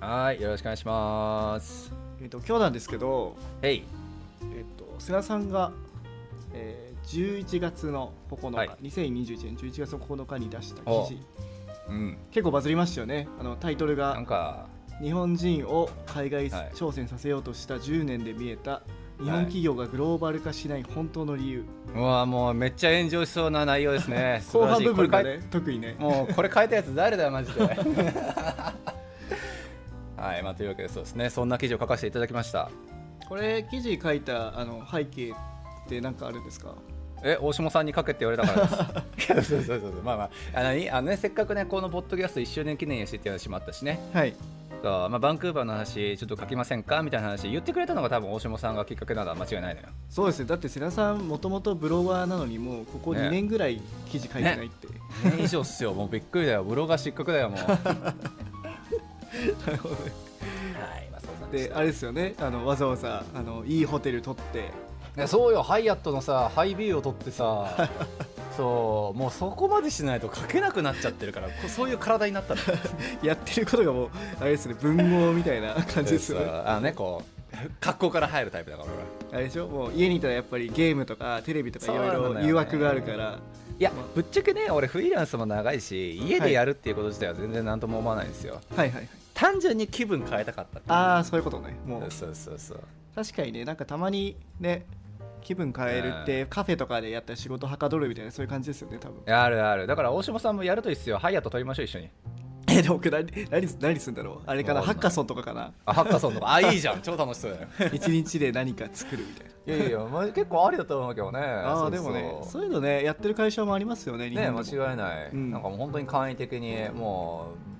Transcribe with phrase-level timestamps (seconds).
[0.00, 1.92] はいよろしくお願いします。
[2.20, 3.84] う、えー、と今日なんですけど、へい。
[4.54, 5.72] えー、と瀬名さんが、
[6.54, 8.70] えー、11月の9日、はい。
[8.82, 11.04] 2021年11月の9日に出した記お。
[11.04, 11.18] 事
[11.90, 12.18] うん。
[12.30, 13.28] 結構バズりましたよね。
[13.38, 14.68] あのタイトルなんがか
[15.02, 16.70] 「日本人を海外はい。
[16.74, 18.80] 挑戦させようとした10年で見えた
[19.18, 21.64] 日本企業がグローバル化しない本当の理由」
[21.94, 24.42] うわもうめっちゃ炎上しそうな内容ですね。
[24.50, 25.94] 後半部分がね特にね。
[25.98, 27.60] もうこれ書いたやつ誰だよマジで
[30.20, 31.30] はいまあというわけでそうですね。
[31.30, 32.70] そんな記事を書かせていただきました。
[33.28, 36.74] これ記事書いたあの背景って何かあるんですか？
[37.22, 39.50] え大下さんに書けって言われたからです。
[39.50, 40.02] そうそうそうそう。
[40.02, 43.98] まあまああのいあの、ね、せっかくねこのポッドキャスト1周年記念やしっていう話もあったしね。
[44.12, 44.34] はい。
[44.82, 49.88] そうまあ、バンクーバーの話ちょっと書きませんかみたいな話言ってくれたのが多分大下さんがきっかけなのは間違いないのよ。
[50.08, 50.46] そうですね。
[50.46, 53.20] だって瀬名さんもともとブロガーなのにもうここね。
[53.24, 53.78] 2年ぐらい
[54.10, 54.88] 記事書いてないって、
[55.22, 55.92] 年以上っすよ。
[55.92, 56.64] もうびっくりだよ。
[56.64, 57.60] ブロガー失格だよもう。
[57.60, 57.74] は
[58.59, 58.59] い
[59.66, 60.12] なるほどね。
[61.12, 61.78] まあそんなんでしでた。
[61.78, 62.34] あれですよね。
[62.40, 64.70] あのわざわざあのいいホテル取って。
[65.16, 65.62] いやそうよ。
[65.62, 67.88] ハイアットのさハイビューを取ってさ
[68.56, 72.60] そうもうそこまでしないと書けなくなっちゃってるからこそういう体になったの。
[73.22, 74.10] やってることがもう
[74.40, 77.40] あれですね文豪みたいな感じですよそうねあのねこう
[77.80, 79.08] 格好から入るタイプだから俺は。
[79.32, 79.66] あれでしょ？
[79.66, 82.26] もう家にいたらやっぱりゲームとかテレビとかいそうなんだよね。
[82.26, 83.38] ろいろ誘惑があるから。
[83.78, 89.08] いやぶっちゃけね俺フリーランスも長いし家でやるっていうこと自体は全然何とも思わないんですよ、はいはいはい
[89.40, 91.74] 単純に気分変えたかったああそういうことね。
[91.86, 92.10] もう。
[92.10, 92.80] そうそうそう。
[93.14, 94.84] 確かにねなんかたまにね
[95.40, 99.34] 気分変えるってカフェとかでやったら仕事はかどるみたいなそういう感じですよね多分。
[99.34, 99.86] あるある。
[99.86, 101.16] だから大島さんもやるといいっすよ。
[101.16, 102.10] ハイアット取りましょう一緒に。
[102.68, 104.40] えでも僕何何何するんだろう？
[104.44, 105.72] あれかなハッカソンとかかな？
[105.86, 106.52] あハッカソンとか。
[106.52, 107.00] あいいじゃん。
[107.00, 107.90] 超楽しそうだよ。
[107.94, 109.50] 一日で何か作るみたいな。
[109.76, 111.40] いやいや、まあ、結構ありだと思うけどね。
[111.40, 115.50] ああでもねそういうのねやってる会社もありますよね日ね間違いない、うん。
[115.50, 117.54] なんかもう本当に簡易的にも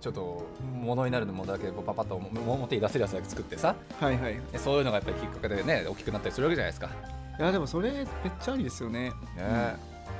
[0.00, 3.74] ちょっと物になるものだけこうパパッと表に出せるやつだけ作ってさ。
[4.00, 4.40] はいはい。
[4.56, 8.06] そういうのがやっぱりきっかけでね大きくなったりするわけじゃないですか、ねやでもそれめっ
[8.40, 9.12] ちゃありですよね。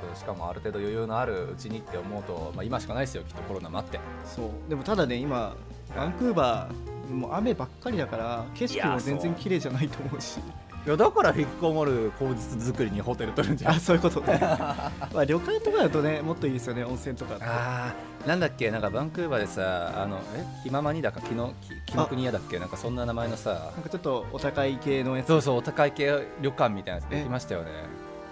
[0.01, 3.23] そうしかもある程度余裕のあるうちにって思うと、まあ、今しかないですよ。
[3.23, 3.99] きっとコロナもあって。
[4.23, 4.69] そう。
[4.69, 5.55] でもただね今
[5.95, 10.39] バンクーバーもう雨ばっかりだから景色も全然綺麗じゃないと思うし
[10.85, 13.73] いやだから引きこもる口実作りにホテル取るんじゃん。
[13.75, 14.39] あそういうことね。
[14.41, 21.53] まあ旅館とかだとねもっといいですよね温泉とかあーなんだっけなんかバンクーバーでさあのえ気ままにだか気の
[21.85, 23.71] 気気の国屋だっけなんかそんな名前のさ。
[23.75, 25.27] なんかちょっとお高い系のやつ。
[25.27, 27.67] そうそうお高い系旅館みたいなやつできましたよね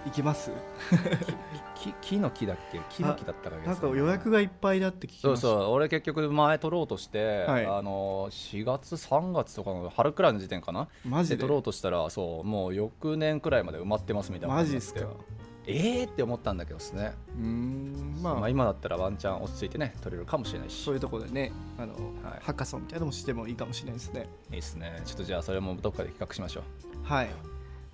[0.08, 0.50] 行きます？
[1.76, 2.80] 木木の木だっけ？
[2.90, 3.72] 木の木だったらな。
[3.72, 5.58] んか予約がいっぱいだって聞きそうそう。
[5.70, 7.66] 俺結局前取ろうとして、はい。
[7.66, 10.88] あの4月3月とかの春くらいの時点かな？
[11.04, 11.36] マジで？
[11.36, 15.38] で取ろうとしたらそうもう翌年くらいまで埋まってますみたいなマジっすか感になって
[15.70, 18.34] えーって思ったんだけどですね、うーんまあ。
[18.36, 20.82] まあ今だったらワンチャン落ち着いてね取れるかもしれないし。
[20.82, 22.40] そういうところでねあの、はい。
[22.40, 24.28] ハッカソンみたいなのもしてもいいかもしれないですね。
[24.50, 25.02] いいですね。
[25.04, 26.62] ちょっとじゃあそれもどっかで企画しましょ
[27.04, 27.28] はい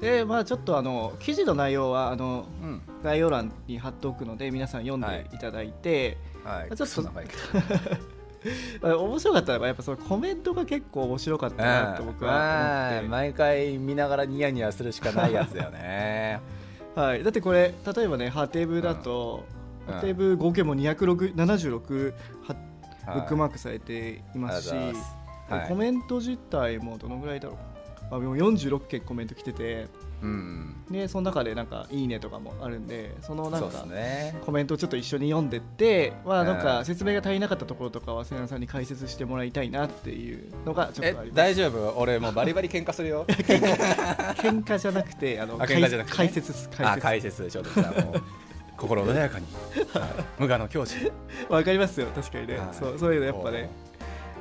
[0.01, 2.83] でまあちょっとあの記事の内容はあのううん。
[3.05, 6.75] 概要欄に貼っておくので皆さん読んでいただいて、はい。
[6.75, 7.03] ちょっと
[9.05, 16.41] 面白かったのはやっぱそのコメントが結構面白かったなって僕は思って、うん毎回見ながらニヤニヤするしかないやつだよね。
[16.97, 19.45] はい、だってこれ例えばねハテブだと、
[19.87, 19.95] うん。
[19.95, 22.15] ハテブ合計も276
[22.47, 22.57] は
[23.07, 23.15] はい。
[23.17, 24.75] ブックマークされていますし、
[25.69, 27.59] コメント自体もどのぐらいだろう？
[28.11, 29.87] あでも46件コメント来てて
[30.23, 30.75] うん。
[30.91, 33.85] でその中でなんか「いいね」とかもあるんでそのなんか
[34.45, 41.37] コメントをちょっと一緒に読んでって、まあ、なんうかん説明が足りなかったところとかは瀬名さんに解説してもらいたいなっていうのがちょっえとあります。
[41.37, 41.95] 大丈夫？
[41.99, 43.25] 俺もうバリバリ喧嘩するよ。
[43.29, 46.17] 喧嘩じゃなくてあのあ喧嘩じゃなくてね。
[46.17, 47.71] 解説です解あ説解説ちょっと
[48.77, 49.47] 心穏やかに、
[49.93, 50.11] はい。
[50.39, 51.11] 無我の境地
[51.49, 52.69] わかりますよ確かにね、はい。
[52.73, 53.71] そうそういうのやっぱね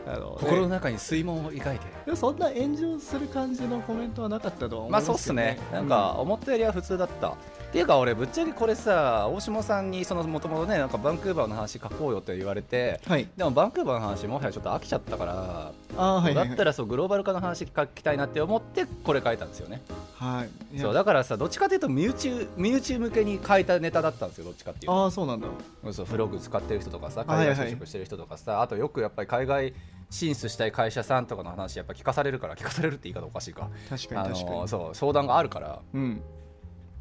[0.06, 2.16] あの心のね中に水門を描いて。
[2.16, 5.58] そんな炎上する感じのコメントはなかったとは思いまあますけどそうっすね。
[5.72, 7.36] なんか思ったよりは普通だった、っ
[7.72, 13.28] ていうか俺ぶっちゃけこれさ大島さんにそのもともとねなんかバンクーバーの話書こうよって言われてはい。
[13.38, 16.36] でもバンクーバーの話もはやちょっと飽きちゃったから、あーはいはい。
[16.36, 19.82] はいだったらそうグローバル化の話書きたいなって思ってこれ書いたんですよね。
[20.18, 20.80] はい。
[20.80, 25.04] そうだからさどっちかというと身内身内向けに書いたネタだったんですよどっちかっていうと。
[25.04, 25.48] ああそうなんだ
[25.92, 29.74] そうフログ使ってる人とかさはいはい海外就職してる人とかさ、あとよくやっぱり海外
[30.14, 33.72] 進出したい会社さんとかの話やっぱ聞かされるから聞かされるって言い方おかしいか。
[33.90, 34.60] 確かあに確かに。
[34.60, 35.82] のそう相談があるから。
[35.92, 36.22] うん。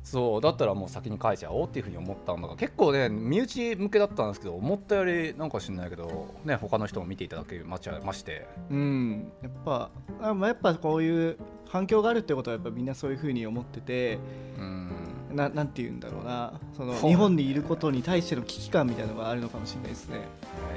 [0.03, 8.47] そうだったらもう先に書いちゃおうっていうふうに思ったんだが結構ね身内向けだったんですけど思ったよりなんか知んないけどね他の人も見ていただけまちゃまして。
[8.71, 9.31] うん。
[9.43, 9.91] やっぱ
[10.23, 11.37] あ、まあ、やっぱこういう
[11.69, 14.19] 反響があるってことはやっぱみんなそういうふうに思ってて
[14.59, 15.02] うん
[15.33, 16.53] ななんて言うんだろうな。
[16.77, 20.21] その日本にいることに対しての危機感みたいなのがあるのかもしれないですね。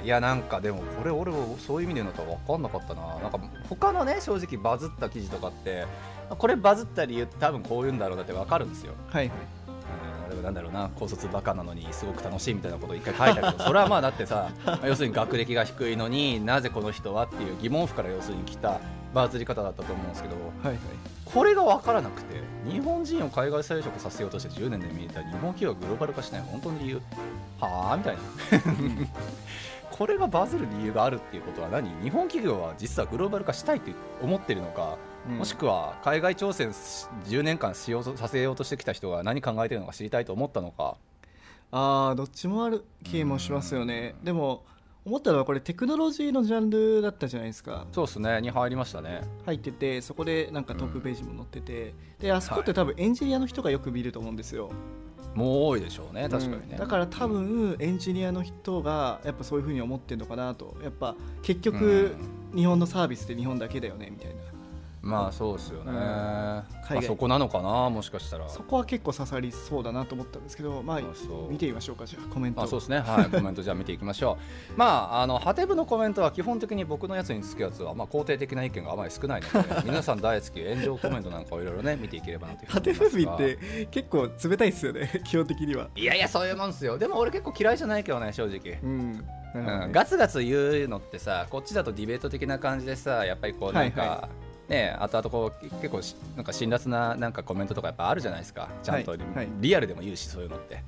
[0.03, 3.19] いやなんかでもこれ俺はそういう意味で言うのとは分かんなかったな。
[3.19, 5.85] なんか他のね正直バズった記事とかって
[6.29, 8.93] これバズった理由って多分こういうんだろうなって分かるんですよ。
[9.09, 9.27] はい。
[9.27, 9.37] はい
[10.27, 10.33] うん。
[10.33, 10.89] 俺はなんだろうな。
[10.95, 18.79] 高卒バカなのにすごく楽しいみたいなことを一回書いたけどそれはまあだってさまあ要するに学歴が低いのになぜこの人はっていう疑問符から要するに来た
[19.15, 20.77] バズり方だったと思うんですけどはいはい。
[21.23, 27.01] これが分からなくて日本人を海外再職させようとして10年で見えた日本企業がグローバル化しない本当に理由
[27.59, 27.97] はあ？
[27.97, 28.21] みたいな。
[29.89, 31.89] これがバズる理由があるっていうことは何？
[32.03, 34.97] 日本企業は実はグローバル化したいって思ってるのか、
[35.29, 35.37] うん。
[35.37, 40.97] もしくは海外挑戦し10年間しようとさせようとしてきた人が何考えてるのか知りたいと思ったのか。
[41.71, 44.15] ああどっちもある気もしますよね。
[44.23, 44.63] でも
[45.05, 47.85] 思ったのはこれテクノロジーのジャンルだったじゃないですか。
[47.91, 48.41] そうですね。
[48.41, 49.21] に入りましたね。
[49.45, 54.71] 入っててそこでなんかトップページも載ってて、であそこって多分エンジニアの人がよく見ると思うんですよ、
[55.35, 60.75] もう多いでしょうね確かにね、うんだから多分エンジニアの人がやっぱそういうふうに思ってるのかなと。
[60.81, 62.15] やっぱ結局
[62.55, 64.35] 日本のサービスって日本だけだよねみたいな
[65.05, 67.03] まあそうですよね、うん。
[67.03, 68.49] そこなのかなもしかしたら。
[68.49, 71.01] そこは結構刺さりそうだなと思ったんですけどまあ
[71.47, 72.63] 見てみましょうかじゃあコメント。
[72.63, 74.39] あそうですね、はい、 コメントじゃあ見ていきましょ
[74.73, 74.77] う。
[74.77, 83.31] まあ、あのハテブのコメントは基本的に僕のやつにつくやつは、まあ、肯定的な意見があまり少ないので、 皆さん大好き炎上コメントなんかをいろいろね、見ていければなというハテに思いますが。
[83.35, 85.89] フビって結構冷たいですよね 基本的には。
[85.95, 86.97] いやいや、そういうもんですよ。
[86.97, 88.79] でも俺結構嫌いじゃないけどね、正直。
[88.81, 89.23] うん。
[89.55, 94.29] うん、ガツガツ言うのってさこっちだとディベート的な感じでさやっぱりこうなんか、はいは
[94.69, 98.69] ね後々こう結構しなんか辛辣ななんかコメントとかやっぱあるじゃないですか。
[98.83, 99.47] ちゃんとリ,、はいはい。
[99.59, 100.83] リアルでも言うしそういうのって。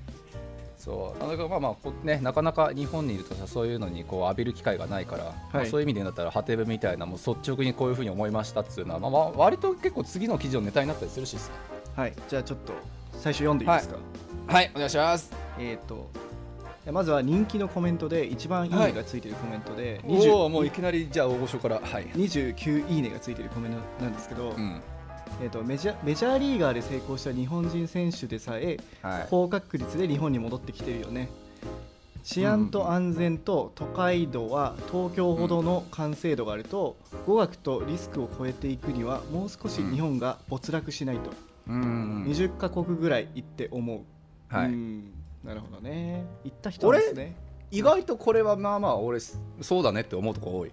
[0.77, 1.19] そう。
[1.19, 11.37] だからまあまあこねなかなか日本にいるとさそういうのにこう浴びる機会がないから、まあそういう意味でだったらハテブみたいなもう率直にこういうふうに思いましたっていうのは、まあ、まあ割と結構次の記事のネタになったりするし
[11.95, 12.13] はい。
[12.29, 12.73] じゃあちょっと
[13.13, 13.95] 最初読んでいいですか、
[14.47, 14.71] はい。
[14.75, 15.31] お願いします。
[15.59, 16.09] えっ、と
[16.91, 24.81] まずは人気のコメントで一番いいねがついてるコメントで、おおもういきなりじゃあ大御所からはい、29いいねがついてるコメントなんですけど、うん。
[25.41, 31.29] えー、とメジャメジャーリーガーで成功した日本人選手でさえはい、高確率で日本に戻ってきてるよね。
[32.23, 41.31] 治安と安全と都会度は東京ほどの完成度があると語学とリスクを超えていくにはもう少し日本が没落しないと、
[41.69, 44.01] うんうん20カ国ぐらい行って思う、
[44.53, 44.67] はい。
[44.67, 45.16] うん
[45.47, 46.25] なるほどね。
[46.43, 47.35] 行った人ですね。
[47.71, 50.71] 意外とこれはまあまあ俺そうだねって思うとこ多い。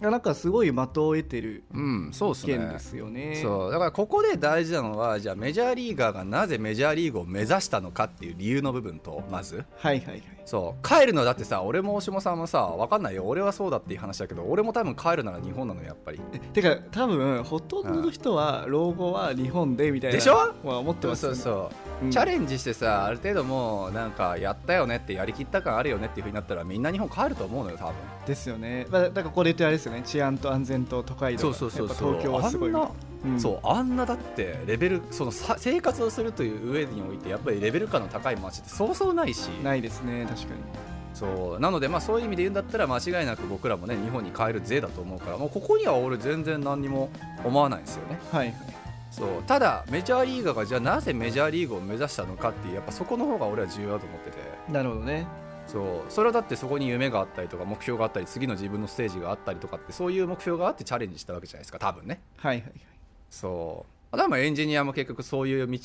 [0.00, 2.54] なんかすごい的を得てるうんそうっすね。
[2.54, 3.38] 意見ですよね。
[3.40, 3.70] そう。
[3.70, 9.64] だからここで大事なのはじゃあメジャーリーガーがなぜメジャーリーグを目指したのかっていう理由の部分とまず。
[9.76, 13.24] はいはいはいそう帰るのだってさ俺も大下さんもさ分かんないよ。
[13.24, 16.18] 俺はそうだっていう話だけど俺も多分帰るなら日本なのよやっぱり。
[16.52, 20.34] てか多分ほとんどの人は老後は日本でみたいなでしょ？
[20.64, 21.50] は思ってますそうそ
[22.02, 22.08] う、う。
[22.08, 22.10] ん。
[22.10, 27.94] チャレンジしてさある程度もうなんかやったよねってやりきった感あるよねっていうふうになったらみんな日本帰ると思うのよ多分。
[28.26, 30.02] ですよね、まあ、だからこれ言ってあれですよね。
[30.04, 32.12] 治安と安全と都会度がそうそうそうそう。
[32.14, 32.90] 東京はすごいあんな
[33.24, 33.40] うん。
[33.40, 39.48] そうあんなだってレベルそのさ生活をするという上においてやっぱりレベル感の高い街ってそうそうないし。
[39.62, 40.60] ないですね確かに。
[41.14, 41.60] そう。
[41.60, 47.10] なのでまあそういう意味で言うんだったら間違いなく僕らもね日本に帰る税だと思うからもうここには俺全然何にも
[47.44, 48.18] 思わないんですよね。
[48.32, 48.56] はいはい。
[49.10, 49.28] そう。
[49.46, 54.38] ただメジャーリーガーがじゃあなぜメジャーリーグを目指したのかっていうやっぱそこの方が俺は重要だと思ってて。
[54.72, 55.26] なるほどね。
[55.66, 55.84] そう。
[56.10, 62.20] それはだってそこに夢があったりとか目標があったり次の自分のステージがあったりとかってそういう目標があってチャレンジしたわけじゃないですか多分ね。
[62.38, 62.72] はいはいはい
[63.32, 64.16] そう。
[64.16, 65.78] だかエンジニアも結局そういう道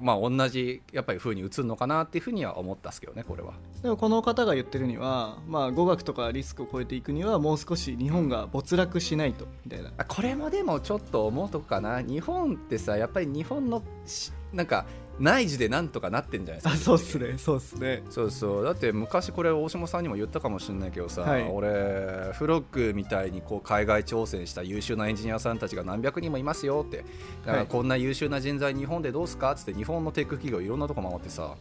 [0.00, 3.52] まあ同じやっぱり風に移るのかなっていうふうには思ったんですけどねこれは。
[3.82, 9.92] でもこの方が言ってるには、まあ、語学とかリスクを超えていくにはもう少し日本が没落しないとみたいな。
[9.98, 12.00] あこれもでもちょっと思うとこかな。
[12.00, 14.86] 日本ってさやっぱり日本のしなんか
[15.20, 16.72] 内需でなんとかなってんじゃないですか。
[16.72, 17.38] あそうっすね。
[17.38, 18.02] そうっすね。
[18.10, 18.64] そうそう。
[18.64, 21.42] だって昔これ大下さんにも言ったかもしれないけどさ、はい。
[21.48, 27.04] 俺フロッグみたいにこう海外挑戦した優秀なエンジニアさんたちが何百人もいますよって。
[27.44, 31.54] だからこんな優秀な人材日本でどうすかっつって日本のテック企業いろんなとこ回ってさ、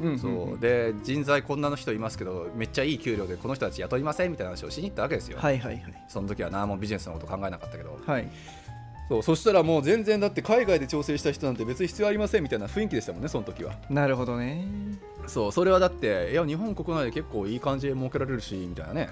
[0.00, 0.58] うんそう。
[0.58, 6.04] で人材こんなの人いますけどめっちゃいい給料でこの人たち雇いませんみたいな話をしに行ったわけですよ、はいはいはい。
[6.08, 7.98] その時は何もビジネスのこと考えなかったけど。
[8.06, 8.30] はい
[9.12, 13.74] そうそしたらもう全然だって海外で調整した人なんて別に必要ありませんみたいな雰囲気でしたもんねその時は。
[13.90, 14.66] なるほどね。
[15.26, 19.10] そうそれはだっていや日本国内で結構いい感じで儲けられるしみたいなね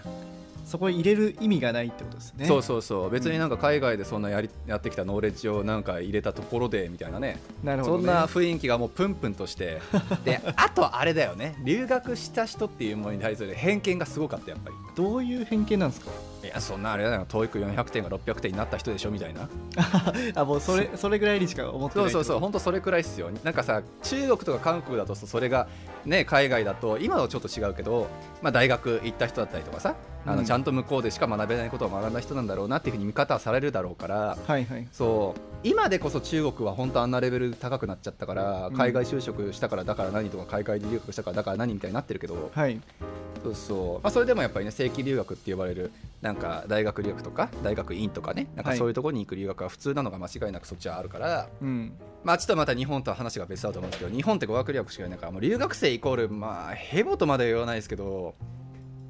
[0.71, 2.47] そこに入れる意味がないってことですね。
[2.47, 3.11] そうそうそう。
[3.11, 7.41] 別になんか海外でそんなやりやってきたノーレッジをなんか入れたところでみたいなね。
[7.65, 9.81] なるほど、ね、そんな雰囲気がもうプンプンとして。
[10.25, 11.57] であとあれだよね。
[11.65, 14.77] 留学した人っていうものに対する偏見がすごかったやっぱり。
[14.95, 16.13] どういう偏見なんですか？
[16.45, 17.27] いやそんなあれだよ。
[17.29, 19.49] TOEIC400 点が600点になった人でしょみたいな。
[20.37, 22.39] あもうそれそれぐらいにしか思ってないそうそうそう。
[22.39, 23.29] 本当それくらいっすよ。
[23.43, 25.67] なんかさ中国とか韓国だとそれが
[26.07, 28.07] ね海外だと今はちょっと違うけど、
[28.41, 29.97] まあ、大学行った人だったりとかさ
[30.27, 35.41] あの、ちゃんと向こうでしか学べないことを学んだ人なんだろうなっていうふうに見方はされるだろうから、はいはい、そう。
[35.63, 42.81] 今でこそ中国は本当あんなレベル高くなっちゃったから海外就職したからだから何とか海外留学したからだから何みたいになってるけど、はい、
[43.43, 51.93] そうそう、まあ、それでもやっぱりね正規留学って呼ばれるなんか大学留学とか大学院とかねなんかそういうところに行く留学は普通なのが間違いなくそっちはあるから、うん、
[52.25, 58.35] まあちょっとまた日本とは話が別だと思うんですけど日本って語学留学しかいないからもう留学生イコールまあヘボとまでは言わないですけど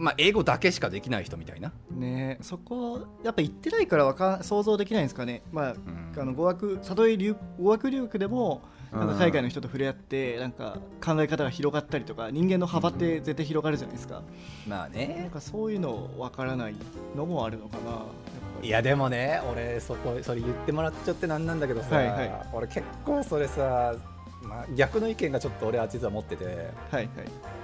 [0.00, 1.72] まあ、英語だけしかできない人みたいな。
[1.90, 14.22] ねそこやっぱ行ってないからわか想像できないんですかね、まあ、うん、あの語学里井語学留学でもなんか海外の人と触れ合ってなんか考え方が広がったりとか人間の幅って絶対広がるじゃないですか、
[14.66, 15.18] うん、まあね。
[15.20, 16.74] なんかそういうのわからない
[17.14, 18.02] のもあるのかな
[18.62, 23.94] いやでもね俺そこそれ言ってもらっちゃってなんなんだけどさ、はいはい、俺結構それさ、
[24.42, 26.54] まあ、逆の意見がちょっと俺は実は持ってて、はい
[26.92, 27.00] は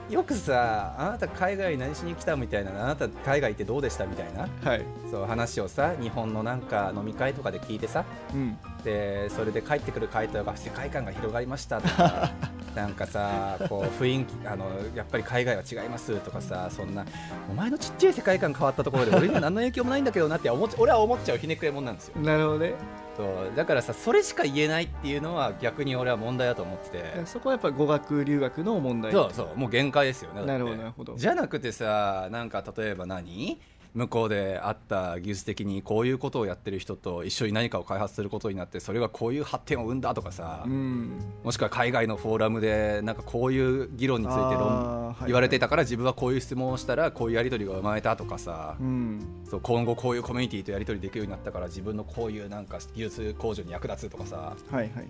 [0.08, 8.04] い、よくさあなた海外何しに来たみたいなあなた海外ってどうでしたみたいな、はい、そう話をさ日本のなんか飲み会とかで聞いてさ、
[8.34, 12.30] うん、でそれで帰ってくる回答が世界観が広がりましたとか
[12.76, 17.06] なんかさこう雰囲気あのやっぱり海外は違いますとかさそんな
[17.50, 22.20] お前のちっちゃい世界観変わったところで俺には何の影響もないんだけどなって思俺は思っちゃうひねくれもんなんですよ。
[22.20, 22.74] なるほどね
[23.16, 27.26] そうだからさそれしか言えないっていうのは逆に俺は問題だと思ってて。
[27.26, 31.16] そこはやっぱ語学留学の問題そうそうもう限界ですよねなるほどなるほど。
[31.16, 33.58] じゃなくてさなんか例えば何？
[33.96, 55.08] 向こうであった技術的にこういうことをやってる人と一緒に何かを開発することになってそれがこういう発展を生んだとかさ、うん、もしくは海外のフォーラムでなんかこういう議論について論言われていたから自分はこういう質問をしたらこういうやり取りが生まれたとかさ、うん、そう今後こういうコミュニティとやり取りできるようになったから自分のこういうなんか技術向上に役立つとかさ、はいはい、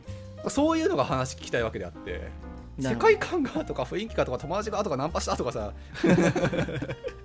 [0.49, 2.31] そういうのが話聞きたいわけであって。
[2.79, 5.73] 世界観がとか雰囲気がとか友達がとかナンパしたとかさ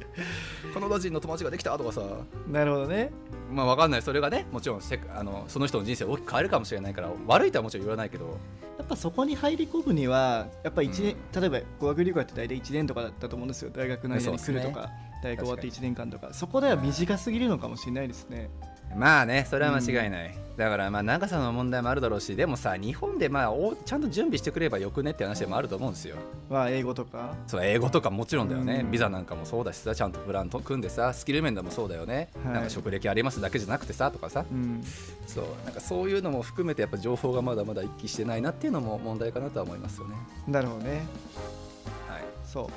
[0.74, 2.02] カナダ人の友達ができたとかさ。
[2.48, 3.12] なるほどね。
[3.52, 4.02] まあ分かんない。
[4.02, 8.38] それがねもちろんせあのその人の人生を大きく変えるかもしれないから悪いとはもちろん言わないけど。
[8.78, 13.70] やっぱそこに入り込むにはやっぱ1年、うん、例えば語学留学って大体1年とかだったと思うんですよ。
[13.72, 14.90] 大学の間に来るとか、ね、
[15.24, 16.34] 大学終わって1年間とか。
[16.34, 18.50] そこでは短すぎるのかもしれないですね、
[18.96, 26.18] まあねそれは間違いない、うん、だからまあ長さの問題もあるだろうしでもさ日本でまあおちゃんと準備してくればよくねって話でもあると思うんですよ。
[26.50, 27.34] まあ英語とか。
[27.48, 34.84] そう英語とかもちろんだよね、うん、ビザなんかもそうだしさちゃんとプランと組んでさスキル面でもそうだよね、はい、なんか職歴ありますだけじゃなくてさとかさ、うん、
[35.28, 40.16] そうなんかそういうのも含めてやっぱ情報がまだまだ一気してないなっていうのも問題かなとは思いますよね。
[40.48, 41.02] なるほどね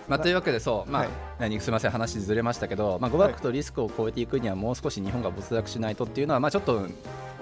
[0.09, 6.87] まあ、というわけでそう、まあ、はい、何すみません話ずれましたけど、まあ、語学とリスクを超えていくにはもう少し日本が没落しないとっていうのは、まあ、ちょっと、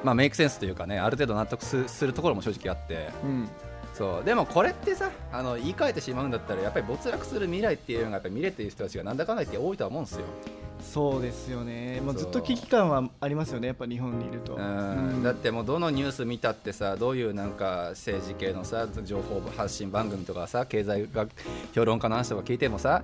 [0.03, 3.49] まあ、メイクセンスというかねある程度納得するところも正直あって、うん、
[3.95, 4.25] そう。
[4.25, 10.25] でもこれってさあの言い換えてしまうんだったらやっぱり没落する未来っていうのがやっぱり見れている人たちがなんだかんだ言って多いとは思うんですよ。
[10.83, 14.57] そうですよね、もうずっと危機感はありますよね、やっぱ日本にいると。
[14.57, 21.31] うん、だってもうどのニュース見たってさ、どういうなんか政治系のさ情報発信番組とかさ、経済学
[21.75, 23.03] 評論家の話とか聞いてもさ、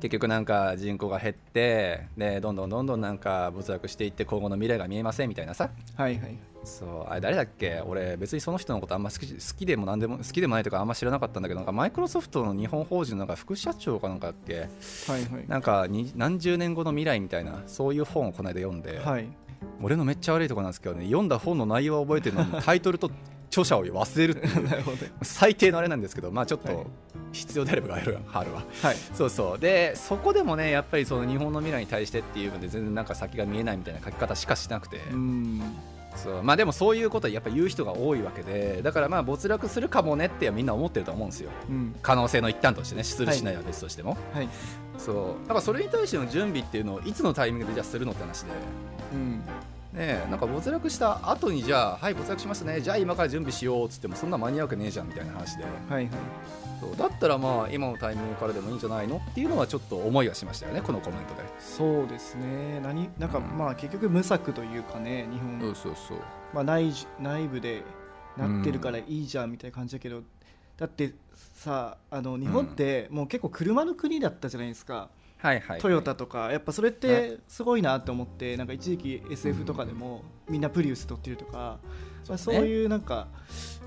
[0.00, 5.70] 結局なんか人口が減ってでどんどんどんどんなんか没落していって今後の未来が見えませんみたいなさ。
[5.96, 6.36] はいはい。
[6.62, 7.82] そうあれ誰だっけ？
[7.86, 19.26] 俺別にその人のことあんま好き好きでも何でも好きでもないとかあんま知らなかったんだけどなんかマイクロソフトの日本法人のなんか副社長かなんかだっけ、はいはい、なんかに何十年後の未来みたいなそういう本をこの間読んで、はい、
[19.80, 23.10] 俺のめっちゃ悪いところなんですけどね読んだ本の内容は覚えてるのにタイトルと
[23.50, 24.94] 著者を忘れるっていう。
[25.22, 26.86] 最低のあれなんですけど、まあ、ちょっと
[27.32, 28.92] 必要であればやるはるわ、は。
[28.92, 29.58] い、 そうそう。
[29.58, 35.00] でそこでもねやっぱりその日本の未来に対してっていうので全然なんか先が見えないみたいな書き方しかしなくて。
[36.16, 36.42] そう。
[36.42, 44.48] まあ、でもそういうことはやっぱ言う人が多いわけでだからまあ没落するかもねってみんな思ってると思うんですよ、うん、可能性の一端としてねするしないは別としても、はい、
[44.98, 45.42] そう。
[45.42, 48.50] だからそれに対しての準備っていうのをいつのタイミングでじゃあするのって話で、
[49.12, 49.42] うん、
[49.92, 52.80] ねなんか没落した後にじゃあはい没落しましたね。
[52.80, 56.08] じゃあ今から準備しようっつってもそんな間に合うわけねえじゃんみたいな話で、はいはい、
[56.80, 61.42] そうだったらまあ今のタイミングからでもいいんじゃないのっていうのはちょっと思いはしましたよねこのコメントで。
[61.58, 62.80] そうですね。
[62.80, 65.60] 何なんかまあ結局無策というかね日本。
[65.60, 66.18] そうそうそう、
[66.54, 67.82] まあ、内内部で
[68.36, 70.24] なってるからいいじゃんみたいな感じだけど、うん、
[70.76, 71.12] だって
[71.54, 75.10] さあの日本ってもう結構車の国だったじゃないですか、
[75.42, 81.78] はいはいトヨタとかやっぱそれってすごいなって思ってなんか一時期 SF とかでもみんなプリウス取ってるとか、
[82.28, 83.28] まあ、そういうなんか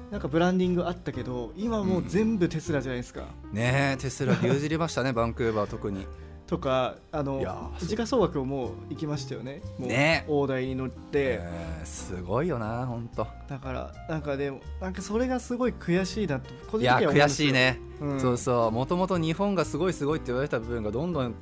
[0.10, 3.26] なんかブランディングあったけど今もう全部テスラじゃないですか。
[3.52, 6.06] ねえテスラ牛耳りましたねバンクーバー特に
[6.54, 9.64] とかあの時価総額をもう行きましたよね。
[9.80, 10.24] もうね。
[10.28, 18.22] 大台に乗って、えーすごいよな本当だからなんかでもなんかそれがすごい悔しいなと個人的いやには悔しい、ね、うん。
[18.22, 18.72] そうそう。
[18.72, 21.34] もともと日本がすごいすごいって言われた部分がどんどん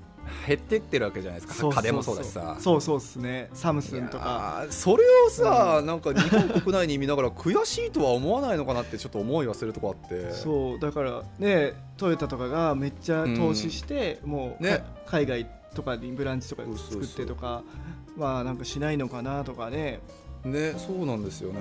[0.48, 1.54] 減ってってるわけじゃないですか。
[1.54, 2.58] そうそう家電もそうだしさ。
[2.60, 3.50] そうそうですね。
[3.54, 4.66] サムスンとか。
[4.70, 10.32] それをさ、なんか日本国内に見ながら悔しいとは思わないのかなってちょっと思いはするとこあって。
[10.32, 14.80] そうだからねトヨタとかがめっちゃ投資して、もう、ね。
[14.80, 17.64] か海外とかにブランチとか作ってとか
[18.16, 20.00] まあなんかしないのかなとかね
[20.46, 21.60] ねそうなんですよね。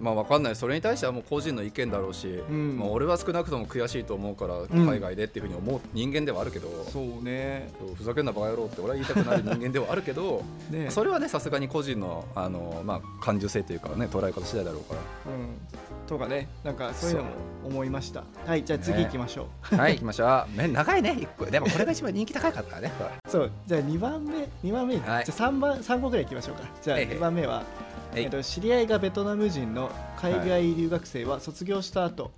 [0.00, 0.56] まあわかんない。
[0.56, 2.78] それに対してはもう個人の意見だろうし、ん。
[2.78, 4.86] まあ、俺は少なくとも悔しいと思うからん。
[4.86, 7.70] 海外でっていうふうに思う人間ではあるけど、そうね。
[7.78, 10.90] そうふざけんなバカ野郎って俺は言いたくなる人間ではあるけど ね。
[10.90, 15.00] それはねさすがに個人のあの、まあ、感受性というかね捉え方次第だろうから。
[15.32, 16.06] うん。
[16.06, 16.48] とかね。
[16.64, 17.28] なんかそういうのも
[17.66, 18.24] 思いました。
[18.46, 20.46] はいじゃあ次行きましょう、はい 行きましょう。
[20.56, 21.44] め長いね一個。
[21.44, 22.92] でもこれが一番人気高かったからね。
[23.28, 23.50] そう。
[23.66, 25.24] じゃあ2番目2番目、はい。
[25.24, 26.62] じゃあ3番三個ぐらい行きましょうか。
[26.82, 27.16] じゃあはいはい。
[27.16, 32.30] 2番目は、はいえっと知り合いがベトナム人の海外留学生は卒業した後、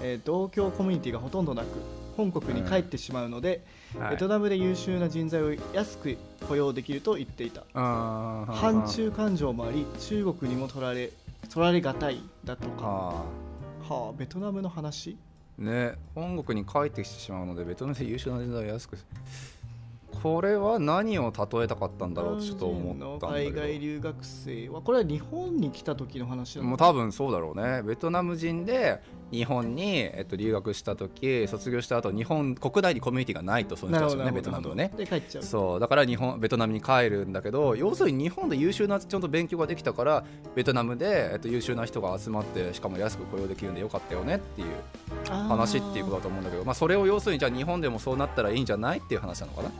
[0.00, 1.66] えー同郷コミュニティがほとんどなく
[2.16, 3.62] 本国に帰ってしまうので、
[3.98, 4.10] はい。
[4.12, 6.16] ベトナムで優秀な人材を安く
[6.48, 7.64] 雇用できると言っていた。
[7.74, 11.10] あー反中感情もあり中国にも取られ
[11.50, 12.86] 取られがたいだとか。
[12.86, 13.24] は
[13.90, 13.94] あ。
[14.10, 15.16] あベトナムの話？
[15.60, 18.98] ーね本国に帰ってきてしまうのでベトナムで優秀な人材を安く
[20.34, 27.82] これは何を例えたかったんだろうってちょっと思ったんだけ海外ど留学生はこれは日本に来た時の話なのもう多分そうだろうね。
[27.82, 34.92] ベトナム人で日本に、えっと、留学した時卒業した後日本国内にコミュニティがないとそういう人たちはねベトナムはね。
[34.96, 35.44] で帰っちゃう。
[35.44, 44.68] そうだから日本ベトナムに帰るんだけど要するに日本で優秀なちゃんと勉強ができたからベトナムで、えっと、優秀な人が集まってしかも安く雇用できるんでよかったよねっていう
[45.30, 49.70] 話っていうことだと思うんだけどまあ、それを要するにじゃあ日本でもそうなったらいいんじゃないっていう話なのかな？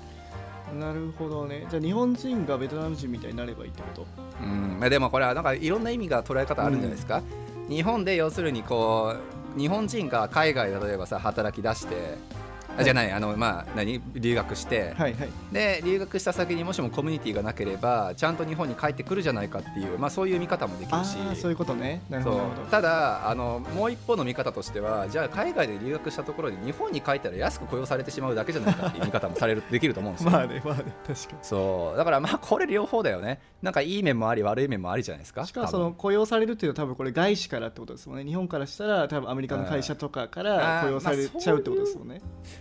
[0.75, 1.67] なるほどね。
[1.71, 4.07] じゃあ日本人がベトナム人みたいになればいいってこと？
[4.43, 4.79] うん。
[4.81, 7.23] まあでもこれはなんかいろんな意味が捉え方あるんじゃないですか、
[7.69, 9.15] 日本で要するにこ
[9.57, 12.19] う日本人が海外で例えばさ働き出して
[12.79, 14.01] あじゃないあのまあ何？
[14.15, 15.29] 留学して、はいはい。
[15.53, 21.17] で留学した先にもしもコミュニティがなければちゃんと日本に帰ってくるじゃないかっていう、まあ、そういう見方もできあるし。
[21.31, 22.03] あそういうことね。
[22.71, 30.31] ただあのもう一方の見方としてはじゃあ海外で留学したところで日本に帰ったら安く雇用されてしまうだけじゃないかっていう見方もされるできると思うんですよ。
[30.33, 31.97] まあねまあね確かそう。
[31.97, 33.41] だからまあこれ両方だよね。
[33.63, 38.25] なんかいい面もあり悪い面もありじゃないですかにしかもその雇用されるっていうのは多分これ外資からってことですもんね。
[38.25, 42.21] 日本からしたら多分アメリカの会社とかから雇用されまあちゃうってことですもんね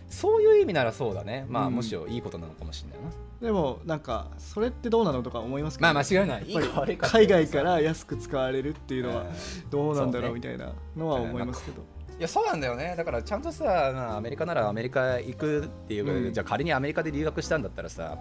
[0.10, 1.46] そういう意味ならそうだね。
[1.50, 3.12] まあ、うんむしろいいことなのかもしれないな。
[3.42, 6.98] でもなんかそれってどうなのとか思いますけどまあ間違いない。
[6.98, 11.82] 海外から安く使われるっていうのはうんどうなんだろそうみたいなのは思いますけど。
[12.18, 12.96] いやそうなんだよね。
[12.96, 16.34] だからちゃんとさ、まあ、アメリカならアメリカ行くっていう、うん。
[16.34, 18.18] じゃあ仮にアメリカで留学したんだったらさ、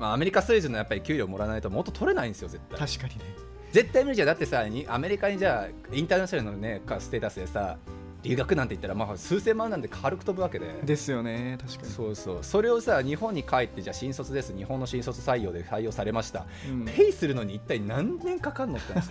[0.00, 2.78] まあ、アメリカ水準のやっぱり給料もらわないともっと取れないんですよ絶対。
[2.78, 3.24] 確かにね。
[3.70, 4.26] 絶対無理じゃん。
[4.26, 7.76] だってさにアメリカにじゃあインターナショナルのねかステータスでさ
[8.24, 10.66] 留学なんて言ったらまあ数千万なんで軽く飛ぶわけで。
[10.82, 11.92] ですよね確かに。
[11.92, 12.38] そうそう。
[12.42, 14.56] それをさ日本に帰ってじゃあ新卒です。
[14.56, 16.84] 日本の新卒採用で採用されました、うん。
[16.86, 18.94] ペイするのに一体何年かかんのって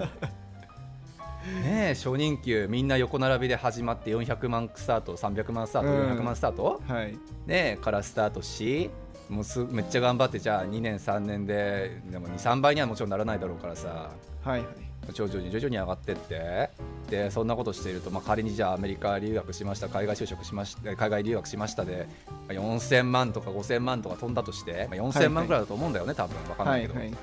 [1.62, 6.20] ねえ初任給みんな横並びで始まって400万スタート300万スタート、うん。
[6.20, 7.14] 400万スタート、はい。
[7.14, 8.90] ねえからスタートし
[9.30, 14.10] もうすめっちゃ頑張ってじゃあ2年3年ででも23倍にはもちろんならないだろうからさ。
[14.44, 14.94] はいはい。
[15.12, 16.70] 徐々に徐々に上がってって
[17.14, 27.18] でそんなことしていると、まあ、仮にじゃあアメリカ留学しました海外就職しました海外留学しましたでまあ4000万とか5000万とか飛んだとして、まあ、4000万くらいだと思うんだよね、多分分かんなけど、はいいはい。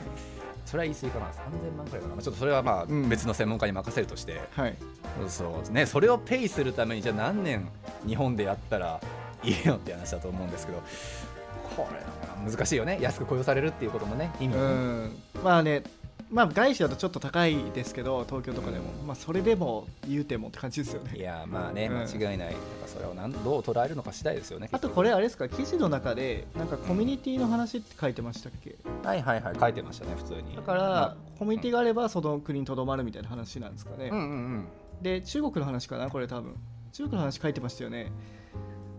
[0.64, 1.26] それは言い過ぎかな。
[1.26, 3.08] 3000万くらいかな、まあ、ちょっとそれはまあうん。
[3.08, 4.76] 別の専門家に任せるとして、はい。
[5.28, 7.68] そうね、それをペイするためにじゃあ何年
[8.06, 9.00] 日本でやったら
[9.42, 10.82] いいのって話だと思うんですけど。
[11.76, 12.98] これは難しいよね。
[13.00, 14.60] 安く雇用されるっていうこともね意味ね。
[14.60, 15.16] ん。
[15.42, 15.82] まあね
[16.30, 21.16] まあ外資だとちょっと高いですけど東京とかでも、まあそれでも言うてもって感じですよね。
[21.16, 21.96] いやまあねうん。
[21.98, 25.48] 間違いない、だからそれをなんどう捉えるのか次第ですよねあとこれあれですか？
[25.48, 28.76] 記事の中でなんかコミュニティの話って書いてましたっけ？
[29.02, 30.54] はいはいはい書いてましたね普通に。
[30.54, 34.68] だから、コミュニティがあればその国にとどまるみたいな話なんですかね、うんうん
[35.02, 36.54] で中国の話かなこれ多分。
[36.92, 38.12] 中国の話書いてましたよね。
[38.34, 38.39] うん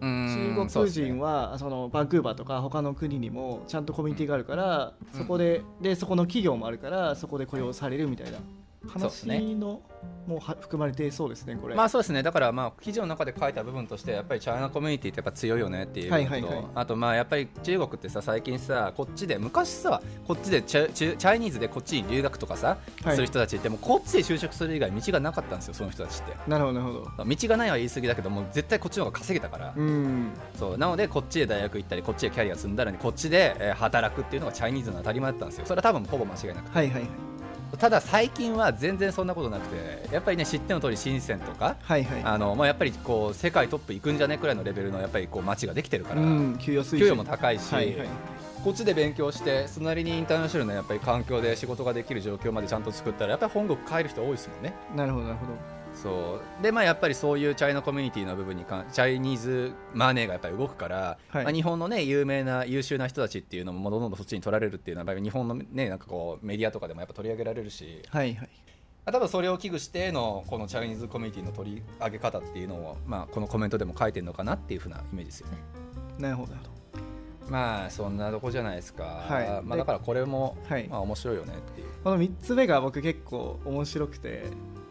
[0.02, 8.40] 中国人はそのバンクーバーとか他の国にもちゃんとコミュニティがあるから、そこででそこの企業もあるからそこで雇用されるみたいな
[8.88, 9.82] 話の
[10.28, 11.76] もは含まれてそうですねこれ。
[11.76, 12.24] まあそうですね。
[12.24, 23.16] だからまあ記事の中で書いた部分としてやっぱりチャイナコミュニティってやっぱ強いよねっていうことあとまあやっぱり中国ってさ最近さこっちで昔さこっちでチャチャチャイニーズでこっちに留学とかさ、はい。
[23.16, 26.36] する人たちってもうこっちで就職する以外道がなかったんですよその人たちって。
[26.48, 27.26] なるほどなるほど。
[27.26, 30.32] 道がないは言い過ぎだけどもう絶対こっちの方が稼げたから、うん。
[30.58, 30.78] そう。
[30.78, 35.66] なのでこっちで大学行ったりこっちでキャリア積んだらこっちでえー働くっていうのがチャイニーズの当たり前だったんですよ。
[35.66, 36.78] それは多分ほぼ間違いなくて。
[36.78, 37.31] はいはいはい
[37.78, 42.22] ただ最近は全然そんなことなくてやっぱりね知っての通り深センとかはいはい。
[42.24, 47.08] あのまあ、やっぱりこう世界トップ行くんじゃねくらいのレベルのやっぱりこう街ができてるから、うん給与水準。
[47.08, 48.08] 給与も高いし、はいはい。
[48.64, 54.74] こっちで勉強してそれなりにインターナショナルなやっぱり環境で仕事ができる状況までちゃんと作ったらやっぱり本国帰る人多いですもんね。
[54.96, 56.64] なるほどなるほどそう。
[56.64, 61.44] でまあやっぱりそういうチャイナコミュニティの部分に関チャイニーズマネーがやっぱり動くから、はい。
[61.44, 68.02] まあ、日本のね有名な優秀な人たちっていうのもどんどんそっちに取られるっていうのは日本のねなんかこうメディアとかでもやっぱ取り上げられるし。
[68.10, 68.50] はいはい。
[69.04, 75.58] 多分それを危惧してのこのチャイニーズコミュニティの取り上げ方っていうのを、まあ、このコメントでも書いてるのかなっていうふうなイメージですよね。
[76.20, 76.54] なるほど
[77.50, 79.48] まあそんなとこじゃないですか、はい。
[79.64, 80.88] まあ、でだからこれも、はい。
[80.88, 81.88] まあ面白いよねっていう。
[81.88, 84.44] どこの3つ目が僕結構面白くて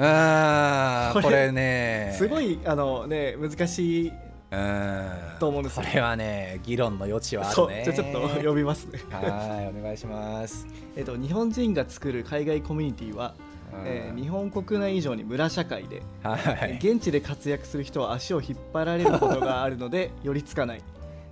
[0.03, 2.15] あーここれれね。
[2.17, 4.13] すごいあのね難しい。
[4.53, 5.11] うん。
[5.39, 5.77] と思うんです。
[5.79, 7.83] よこれはね議論の余地はあるね。
[7.85, 9.01] じゃあちょっと読みますね。
[9.11, 13.35] はいお願いします、えっと日本人が作る海外コミュニティは、
[13.73, 13.83] うん。
[13.87, 16.37] えー日本国内以上に村社会で、は
[16.67, 16.79] い。
[16.79, 20.83] 現地で活躍する人は足を引っ張られることがあるので 寄りつかない。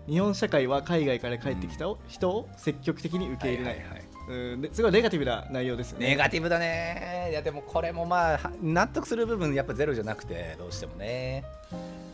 [0.09, 6.09] 日本社会は海外から帰ってきた人を積極的に受け入れない、はいはいはいうんですごいネガティブな内容ですよね。
[6.09, 7.29] ネガティブだね。
[7.31, 11.45] いやでもこれもまあは納得する部分やっぱゼロじゃなくてどうしてもね。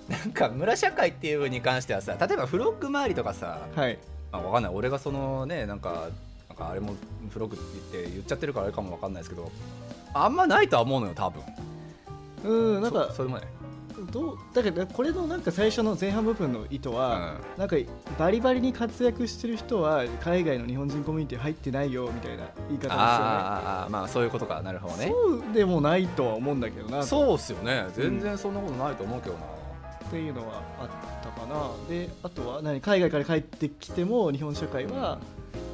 [0.09, 3.99] なんか村社会っていう部分に関してはさ例えばフロッグ周りとかさ、はい。
[4.31, 4.73] まあ、わかんない。
[4.73, 6.09] 俺がそのねなんか
[6.49, 6.95] なんかあれも
[7.31, 9.51] フロッグって言って言っちゃってるからあれかもわかんないですけど
[10.13, 11.43] あんまないとは思うのよ多分。
[12.45, 13.47] うんなんかそそれもね
[14.11, 17.77] どうだけどこれのなんか最初の前半部分の意図は、なんか
[18.19, 22.95] バリバリに活躍してる人は海外の日本人コミュニティ入ってないよみたいな言い方ですよね。
[22.97, 24.61] あーあまあそういうことか。
[24.63, 25.09] なるほどね。
[25.09, 27.87] そうでもないとは思うんだけどなそうっすよね。
[27.95, 29.41] 全然そんなことないと思うけどな、
[30.07, 30.89] っていうのはあっ
[31.23, 31.71] たかな。
[31.89, 32.81] であとは何？
[32.81, 35.19] 海外から帰ってきても日本社会は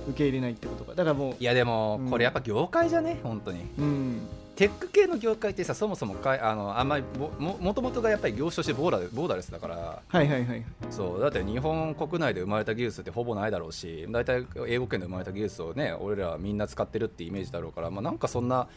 [0.09, 0.95] 受け入れないってことか。
[0.95, 2.11] だからもういやでもうん。
[2.11, 3.19] これやっぱ業界じゃね？
[3.23, 3.61] 本当に。
[3.79, 4.21] うん
[4.61, 10.03] テック系の業界ってさそもそもかいあのあんまりぼももともとがやっぱり業種としてボーダーボーダーレスだから。
[10.07, 10.63] はいはいはい。
[10.91, 18.69] そうだって日本国内で生まれた技術ってほぼないだろうし大体英語圏で生まれた技術をね俺らはみんな使ってるってイメージだろうから、まあ、なんかそんな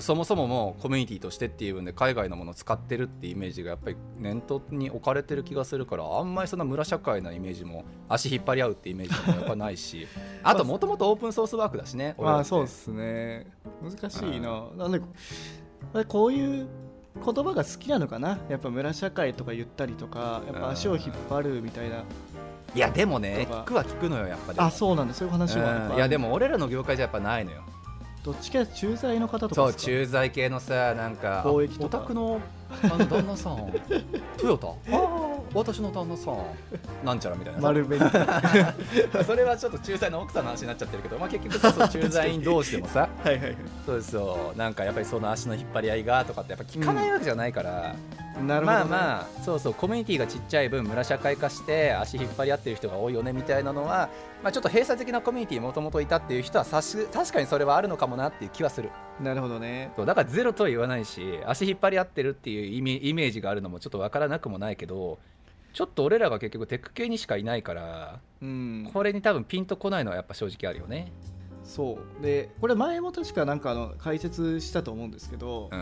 [0.00, 10.06] そもそももうコミュニティとしてっていう分で海外のものを使ってるっていうイメージがやっぱり念頭に置かれてる気がするからあんまりそんな村社会なイメージも足引っ張り合うっていうイメージもやっぱないし
[10.42, 13.46] あともともとオープンソースワークだしねまあそうですね。
[13.82, 14.64] 難しいな。
[14.76, 15.00] なんで
[15.92, 16.66] あれこういう
[17.22, 18.38] 言葉が好きなのかな？
[18.48, 22.04] やっぱ村社会とか言ったりとかやっぱ足を引っ張るみたいな。
[22.74, 25.12] いやでもね聞くは聞くのよやっぱりあそうなんだ。
[25.12, 25.96] そういう話もやっぱうん。
[25.96, 27.62] いやでも俺らの業界じゃやっぱないのよ
[28.22, 29.90] どっちか駐在の方とかそうですか？
[29.90, 31.98] 駐在系のさなんか貿易とか。
[31.98, 32.40] お宅の
[32.82, 33.56] あの旦那さん。
[34.38, 34.68] トヨタ？
[34.68, 36.36] ああ私の旦那さん
[37.04, 37.60] なんちゃらみたいな。
[37.60, 38.10] さ丸紅。
[39.24, 43.08] それはちょっと駐在の奥さんの話になっちゃってるけど、まあ、結局さそう駐在員同士でもさ。
[43.22, 43.56] はいはいはい。
[43.84, 44.52] そうですよ。
[44.56, 47.94] なんかやっぱりその足の引っ張り合いがとかってやっぱ聞かないわけじゃないから、
[48.40, 49.74] なるほど、ね、まあまあそうそう。
[49.74, 54.08] コミュニティがちっちゃい分村社会化して足引っ張り合ってる人が多いよねみたいなのは、
[54.42, 58.90] まあ、ちょっと閉鎖的なコミュニティもともといたっていう人はさし確かにそれはあるのかもなっていう気はする。
[59.20, 59.92] なるほどね。
[59.96, 65.18] そうだからゼロとは言わないし足引っ張り合ってるっていうイメージがあるのもちょっと分からなくもないけど
[65.72, 68.90] ちょっと俺らが結局テック系にしかいないからうん。
[68.92, 71.12] これに多分ピンとこないのはやっぱ正直あるよね。
[71.64, 72.22] そう。
[72.22, 75.78] でこれ前も確かなんかあの解説したと思うんですけど、うん。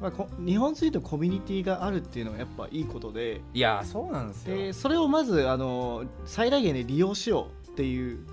[0.00, 3.40] まあ、こ日本人のコミュニティがあるっていうのはやっぱいいことで。
[3.52, 4.56] いやそうなんですよ。
[4.56, 8.26] でそれをまずあの最大限で利用しようっていう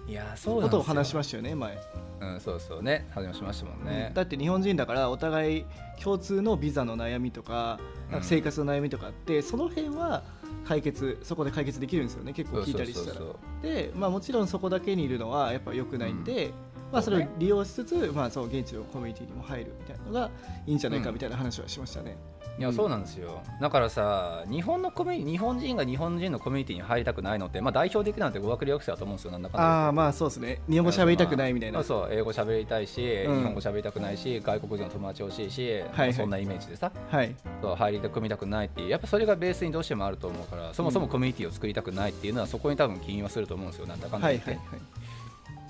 [0.43, 1.77] ことを話しましたよね前、
[2.19, 2.84] うんそうそう。
[2.84, 4.12] ね話しましたもんね。
[4.13, 5.65] だって日本人だからお互い
[6.01, 7.79] 共通のビザの悩みとか
[8.21, 10.23] 生活の悩みとかあって、その辺は
[10.63, 12.34] 解決そこで解決できるんですよね。
[12.34, 13.22] 結構聞いたりしたら。
[13.62, 16.54] で、まあ、もちろんそこだけにいるのはやっぱ良くないんで、
[16.95, 20.29] まあ、それを利用しつつ、まあ、そう現地のコミュニティにも入るみたいなのが
[20.65, 22.15] いいんじゃないかみたいな話はしましたね。
[22.58, 23.41] いやそうなんですよ。
[23.60, 30.62] だからさ日本のコミュニ日本人が日本人のコミュニティに入りたくないのって、まあ、代表できるなんて語学留学生だと思うんですよなんだかんだああまあそうですね。
[30.69, 33.38] 日本語喋りたくないみたいな、まあそう英語喋りたいし、うん。
[33.39, 36.93] 日本語喋りたくないし外国人の友達欲しいし、はいそんなイメージでさ。
[37.10, 37.36] はい。
[37.62, 44.81] そう入りたくみたくないっていうやっぱそれがベースにどうしてもあると思うからそもそもコミュニティを作りたくないっていうのはそこに多分起因はすると思うんですよなんだかんだ言って、はいはいはい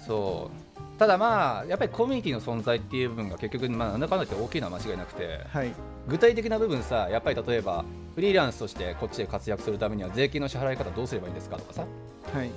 [0.06, 1.00] そう。
[1.00, 5.74] ただまあやっぱりコミュニティの存在っていう部分が結局まあなんだかんだ言って大きいのは間違いなくてはい。
[6.08, 11.86] 具体的な部分さやっぱり例えばフリーランスとしてこっちで活躍するためには税金の支払い方どうすればいいんですかとかさ。
[12.34, 12.50] はい。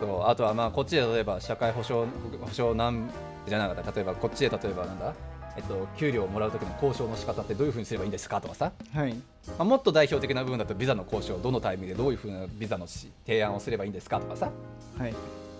[0.00, 0.22] そう。
[0.24, 3.10] あとはまあこっちで例えば社会保障保障なん
[3.46, 5.14] じゃなかった例えばこっちで例えばなんだ？
[5.56, 9.14] えっと、給料をもらう時の交渉の仕方ってどういうふうにすればいいんですかとかさ、はい。
[9.14, 14.50] まあ、もっと代表的な部分だとビザの交渉どのタイミングでどういうふうなビザのし提案をすればいいんですかとかさ。
[14.98, 15.14] はい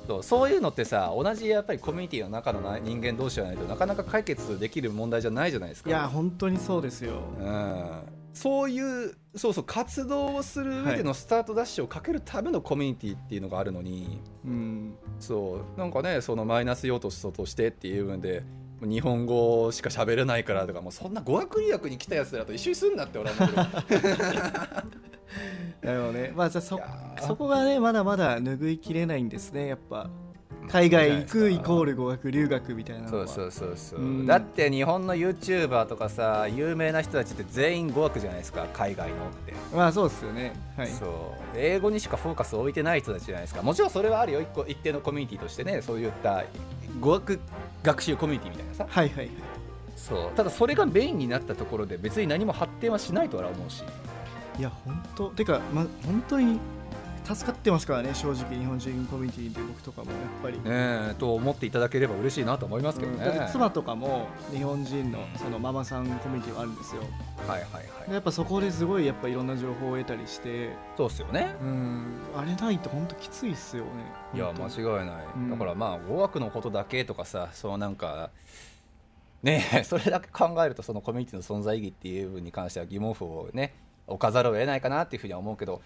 [0.07, 5.91] そうそういうのってさ同じやっぱりコミュニティの中のな人間同士じゃないとなかなか解決できる問題じゃないじゃないですか。
[5.91, 7.21] いや本当にそうですよ。
[7.39, 8.03] うん。
[8.35, 14.95] そういうそうそう活動をする上でのスタートダッシュをかけるためのコミュニティっていうのがあるのに、うん。
[15.21, 15.79] そう。
[15.79, 18.43] なんかねそのマイナス要素としてっていう部分で
[18.83, 23.47] 日本語しか喋れないからとかもうそんな語学留学に来たやつらと一緒にすんなって俺は思
[23.81, 24.09] うけ ど
[25.83, 26.33] だよね。
[26.35, 27.27] まあじゃあそいやー。
[27.27, 30.11] そこがねまだまだ拭いきれないんですねやっぱ
[30.69, 34.27] 海外行くイコール語学留学みたいなそうそうそうそう、うん。
[34.27, 40.55] だって日本の YouTuber とかさ有名な人たちって全員語学じゃないですか海外のって、まあそうですよね。
[40.77, 40.89] はい。
[40.89, 41.09] そう。
[41.57, 43.63] 英語にしかフォーカスを置いてない人たちじゃないですか。
[43.63, 44.41] もちろんそれはあるよ。
[44.41, 46.45] 一個一定のコミュニティとしてねそういった
[47.01, 47.41] 語学
[47.83, 48.87] 学習コミュニティみたいなさ。
[48.89, 49.31] はいはいはい。
[49.97, 50.37] そう。
[50.37, 53.85] ただそれがメインになったところで別に何も発展はしないとは思うし。
[54.59, 55.31] いや本当。
[55.31, 56.59] てかま本当に
[57.25, 67.03] 助かってますからね正直日本人コミュニティで僕とかもやっぱり、ねえと思っていただければ嬉しいなと思いますけどね、うん妻とかも日本人のそのママさんコミュニティがあるんですよ。
[67.47, 68.09] はいはいはい。
[68.09, 70.71] でやっぱそこですごいやっぱいろんな情報を得たりして。
[70.97, 71.55] そうっすよね。
[71.61, 72.05] うん。
[72.37, 73.91] あれないと本当きついっすよね
[74.35, 75.51] いや間違いない、うん。
[75.51, 78.31] だからまあ語学のことだけとかさそのなんか
[79.43, 83.75] ねえそれだけ考えるとそのコミュニティの存在意義っていう部分に関しては疑問符をね
[84.07, 85.83] 置かざるを得ないかなっていうふうには思うけど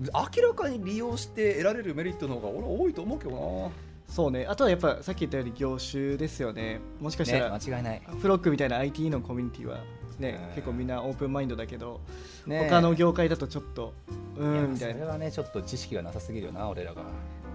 [0.00, 3.70] 明らかに利用して得られるメリットの方が俺は多いと思うけど
[4.10, 4.44] そうね。
[4.48, 6.80] あとはやっぱさっき言ったように業種ですよね。
[7.00, 8.02] もしかしたなら、ね間違いない。
[8.20, 9.78] フロックみたいな IT のコミュニティは
[10.18, 10.54] ね、うん。
[10.56, 12.00] 結構みんなオープンマインドだけど、
[12.44, 12.66] ね。
[12.68, 13.94] 他の業界だとちょっと
[14.36, 14.94] うんみたいな。
[14.94, 17.02] それはねちょっと知識がなさすぎるよな俺らが。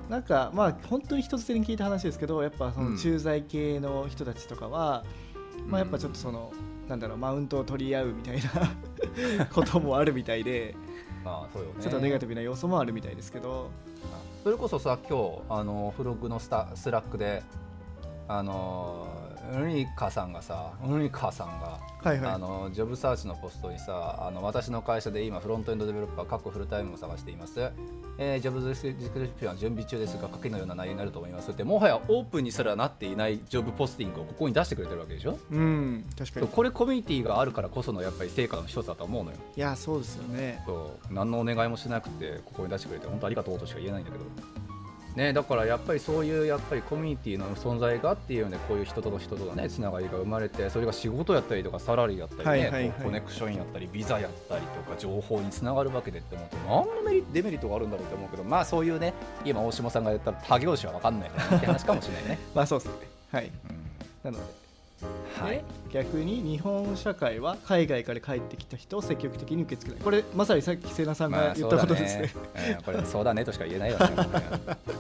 [0.10, 2.92] なんかまあ本当に一つに聞いた話ですけどやっぱそうん。
[2.94, 5.04] の駐在系の人たちとかは、
[5.68, 6.54] まあやっぱちょっとその、
[6.88, 8.38] なんだろうマウントを取り合うみたい
[9.38, 10.76] な こともあるみたいで、
[11.24, 11.76] まあそうよね。
[11.82, 13.70] ちょっとネガティブな要素もあるみたいですけど。
[14.46, 17.42] それこそさ今日あのフログのスタスラックで
[18.28, 19.08] あの
[19.54, 22.32] ウニカさんがさウニカさんが、はいはい。
[22.34, 27.72] あの job search のポストにさあの私の会社で今 frontend developer 括弧フルタイムを探しています、
[28.18, 31.52] えー job description は準備中ですが下記のような内容になると思います。
[31.52, 35.38] ってもはやオープンにすらなっていない job posting をここに出してくれてるわけでしょ？
[35.52, 36.48] うん確かに。
[36.48, 39.38] これコミュニティがあるからこそのやっぱり成果の一つだと思うのよ。
[39.56, 40.64] いやそうですよね。
[40.66, 44.24] そう何のお願いもしなくてここに出してくれて本当ありがとうとしか言えないんだけど
[45.16, 45.34] ね。
[45.34, 56.58] だからやっぱりそういうやっぱりコミュニティの存在がっていうのでこういう人と人とのねつながりが生まれてそれが仕事やったりとかサラリーやったりね、はいはいコネクションやったりビザやったりとか情報につながるわけでって思うと
[56.92, 62.94] 何のメリデメリットがあるんだろうって思うけどまあそういうね今大島さんが言った他業種は分かんないからって話かもしれないね、 まあそうですね。
[63.32, 63.46] はい。
[64.26, 64.32] うん。
[64.32, 64.65] なので
[65.40, 65.56] はい。
[65.56, 70.04] で逆に日本社会は海外から帰ってきた人を積極的に受け付けない。
[70.04, 72.34] これまさにさっき瀬名さんが言ったことですね,、
[72.78, 74.10] うんこれそうだねとしか言えないよね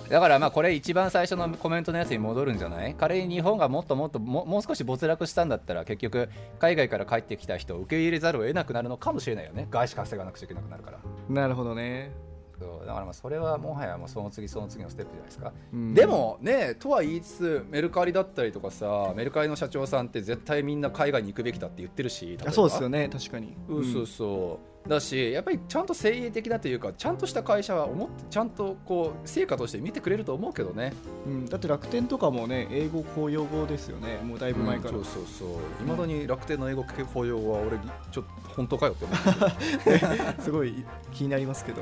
[0.09, 2.95] だからまあこれ一番最初のコメントのやつに戻るんじゃない？
[2.95, 9.67] 仮に日本がもっともっとももう少し没落したんだったら結局海外から帰ってきた人を受け入れざるを得なくなるのかもしれないよね。
[9.69, 10.99] 外資稼がなくちゃいけなくなるから。
[11.29, 12.11] なるほどね、
[12.59, 15.53] そうだからまあそれはもはやもうその次その次のステップじゃないですか。
[15.73, 15.93] うん。
[15.93, 23.55] でもねとは言いつつメルカリだったりとかさメルカリの社長さんって絶対みんな海外に行くべきだって言ってるしそうですよね確かに。
[23.67, 30.93] そうそうそう、だしやっぱりちゃんと精鋭的なというかちゃんとした会社は思ってちゃんとこう成果として見てくれると思うけどね。
[31.25, 31.33] うん。
[31.33, 34.19] うんだって楽天とかもね英語公用語ですよね。
[34.23, 35.49] もうだいぶ前から、そうそうそう。
[35.83, 37.77] いまだに楽天の英語法用は俺
[38.11, 41.81] ちょっと本当かよって思って すごい気になりますけど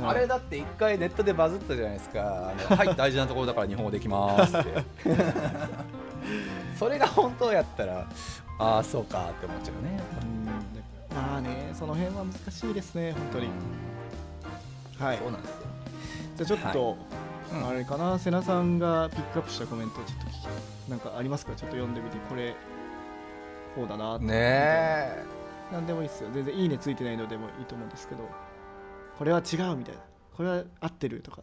[0.00, 2.20] あれだって一回ネットでバズったじゃないですか。
[2.20, 4.84] はい大事なところだから日本語できますって。
[6.78, 8.06] それが本当やったら
[8.58, 10.00] ああそうかって思っちゃうね。
[10.22, 11.16] うん。
[11.16, 13.48] まあねその辺は難しいですね本当に。
[14.98, 15.18] はい。
[15.18, 15.56] そうなんですよ。
[16.36, 16.96] じゃあちょっと、
[17.52, 17.68] うん。
[17.68, 20.30] あれかな瀬名さんがピックアップしたコメントちょっと聞
[20.86, 21.52] きなんかありますか？
[21.54, 22.54] ちょっと読んでみてこれ
[23.76, 24.24] こうだなって。
[24.24, 25.24] ねえ。
[25.70, 26.30] なんでもいいですよ。
[26.32, 28.28] 全然いいねついてないのでもいいと思うんですけど
[29.22, 30.00] これは違うみたいな。
[30.36, 31.42] これは合ってるとか。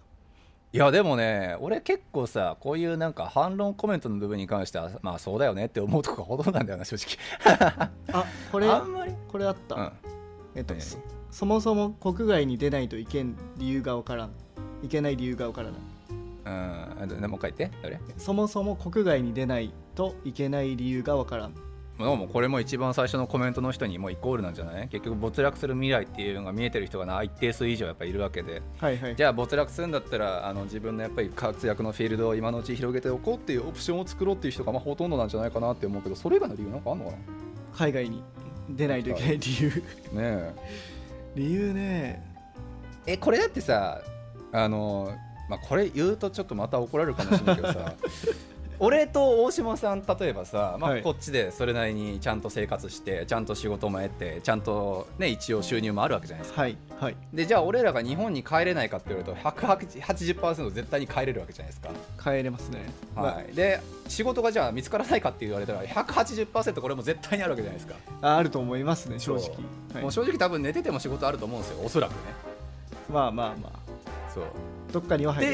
[0.74, 7.16] いやでもね俺結構さこういうなんか反論コメントの部分に関してはまあそうだよねって思うとこがほとんどなんだよな正直。
[8.12, 9.14] あこれあんまり？
[9.32, 9.92] これあった、うん。
[10.56, 10.82] えっと何？
[10.82, 10.98] そ
[11.32, 14.32] そもそも国外に出ないといけん理由がわからん。
[14.84, 15.80] いけない理由がわからない。
[16.98, 18.00] ううんでもう一回言って。
[18.18, 21.54] そもそも国外に出ないといけない理由がわからん
[22.00, 24.88] でもこれも一番最初のコメントの人にもうイコールなんじゃない？
[24.88, 28.62] 結局没落する未来っていうのが見えてる人がな一定数以上やっぱいるわけで。
[28.80, 29.16] はいはい。
[29.18, 36.78] じゃあ没落するんだったらあの自分のやっぱり活躍のフィールドを今のうち広げておこうっていうオプションを作ろうっていう人がまあほとんどなんじゃないかなって思うけどそれ以外の理由な？
[36.78, 37.12] んかあんのか
[37.76, 38.24] 海外に
[38.70, 39.84] 出ないといけない理由。
[40.14, 40.56] なね
[41.36, 42.24] 理由ね
[43.06, 43.14] え。
[43.14, 44.02] えこれだってさ
[44.54, 45.14] あの
[45.50, 47.94] まあこれ言うとちょっとまた怒られるかもしれないけどさ
[48.80, 51.02] 俺と大島さん例えばさ、まあ、はい。
[51.02, 56.62] こっちでそれなりにちゃんと生活してちゃんと仕事も得てちゃんとね一応収入もあるわけじゃないですか。
[56.62, 57.16] はいはい。
[57.34, 61.90] でじゃあ俺らが日本に帰れないかって言われると180%絶対に帰れるわけじゃないですか、
[62.22, 62.80] 帰れますね、
[63.16, 69.50] はい、で仕事がじゃあ見つからないかって言われたら180%これも絶対にあるわけじゃないですか、まあ、あると思いますね正直。
[69.94, 70.04] はい。
[70.04, 72.18] もう正直多分寝てても仕事あると思うんですよおそらくね。
[73.12, 73.80] まあまあまあ。
[74.34, 74.44] そう
[74.92, 75.52] どっかには入る。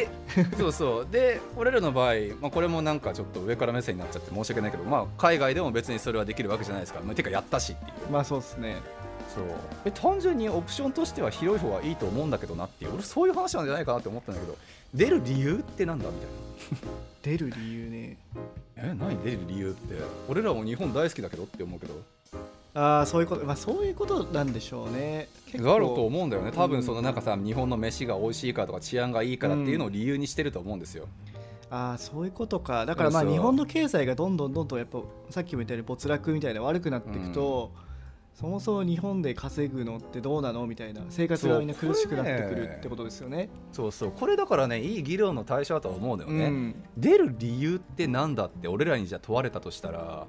[0.52, 1.08] でそうそう。
[1.12, 8.12] で俺らの場合、まあ、これもなんかちょっと上から目線になっちゃって申し訳ないけど、まあ、海外でも別にそれはできるわけじゃないですから、まあ、てかやったしっていう。
[8.12, 8.78] まあそうですね。
[9.34, 9.43] そう。
[9.86, 12.93] え単純にオプションとしては広い方がいいと思うんだけどなっていう。
[12.93, 14.58] 俺そういう話なんじゃないかなって思ったんだけど
[14.93, 16.91] 出る理由ってなんだみたいな。
[17.24, 18.17] 出る理由ね。
[18.78, 19.17] え何？
[19.24, 19.95] 出る理由って。
[20.30, 21.93] 俺らも日本大好きだけどって思うけど
[22.75, 25.29] ああそういうことまあそういうことなんでしょうね。
[25.47, 26.51] 結があると思うんだよね。
[26.51, 31.07] 多分そのうんなんかさ日本の飯が美味しいからとか治安がいいからっていうのを理由にしてると思うんですよ、
[31.69, 32.85] ああそういうことか。
[32.85, 37.71] だからまあ日本の経済がどんどんどんどんやっぱさっきも言ったように没落みたいな悪くなっていくと、
[38.36, 43.50] そもそも日本で稼ぐのってどうなのみたいな生活がみんな苦しくなってくるってことですよね。
[43.71, 44.12] そうそう。
[44.12, 46.84] これだからねいい議論の対象だとは思うのよね、うん。
[46.98, 50.28] 出る理由ってなんだって俺らにじゃ問われたとしたら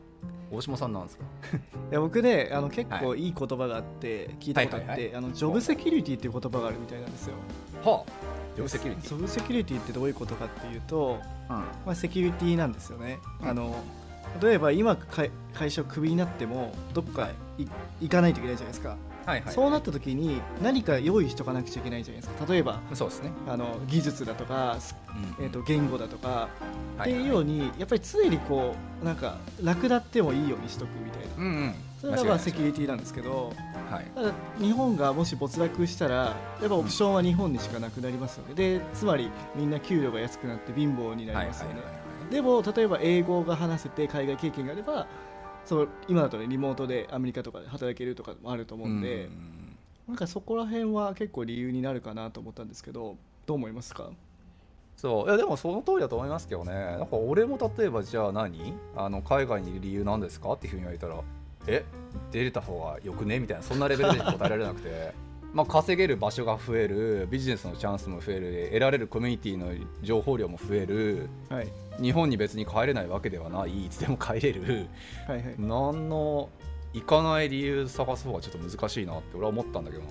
[0.53, 1.25] 大島さんなんですか？
[1.91, 7.35] いや僕ねあの結構いい言葉があって聞いたことあって、ジョブセキュリティっていう言葉があるみたいなんですよ。
[7.85, 8.13] はあ。
[8.55, 11.59] ジョブセキュリテジョブセキュリティってどういうことかっていうと、ィ、うん。
[11.59, 13.19] まあ、セキュリティなんですよね。
[13.43, 13.49] うん。
[13.49, 13.75] あの
[14.41, 17.67] 例えば今会会社をクビになってもどっかい
[18.01, 19.55] 行かないといけないじゃないですか、はいはい。
[19.55, 22.53] そうなった時に何か用意しとかなくちゃいけないじゃないですか。
[22.53, 24.95] 例えばそうですね、あの技術だとか、す
[25.39, 25.45] うん。
[25.45, 26.49] えー、と言語だとか、は
[26.99, 31.35] いっていうようにやっぱり常にこうなんか楽だってもいいようにしとくみたいな。
[31.37, 31.75] うんうん。
[32.01, 33.53] それがまあセキュリティなんですけど
[33.91, 34.05] はい。
[34.15, 38.55] ただ日本がもし没落したらやっぱオプションは日本にしかなくなりますよね。
[38.55, 41.77] でつまりみんな給料が安くなって貧乏になりますよね、
[42.31, 45.07] でも例えば英語が話せて海外経験があれば
[45.65, 49.29] そう今だとねリモートでアメリカとかで働けるとかもあると思うんで、
[50.07, 54.11] なんかそこら辺は結構理由になるかなと思ったんですけどどう思いますか？
[54.97, 55.27] そう。
[55.27, 56.73] いやでもその通りだと思いますけどね。
[56.73, 58.75] なんか俺も例えばじゃあ何？
[58.97, 60.53] あの海外にいる理由なんですか？
[60.53, 61.21] っていうふうに言われたら
[61.67, 61.85] え？
[62.31, 63.41] 出れた方がよくね？
[63.41, 65.13] みたいなそんなレベルで答えられなくて
[65.57, 71.73] まあ稼げる場所が増えるビジネスのチャンスも増える得られるコミュニティの情報量も増えるはい。
[71.99, 74.87] 日本に別に帰れないわけではないいつでも帰れる
[75.27, 75.55] はいはい。
[75.59, 76.51] 何の
[76.93, 80.11] 行かない理由探す方がちょっと難しいなって俺は思ったんだけどな。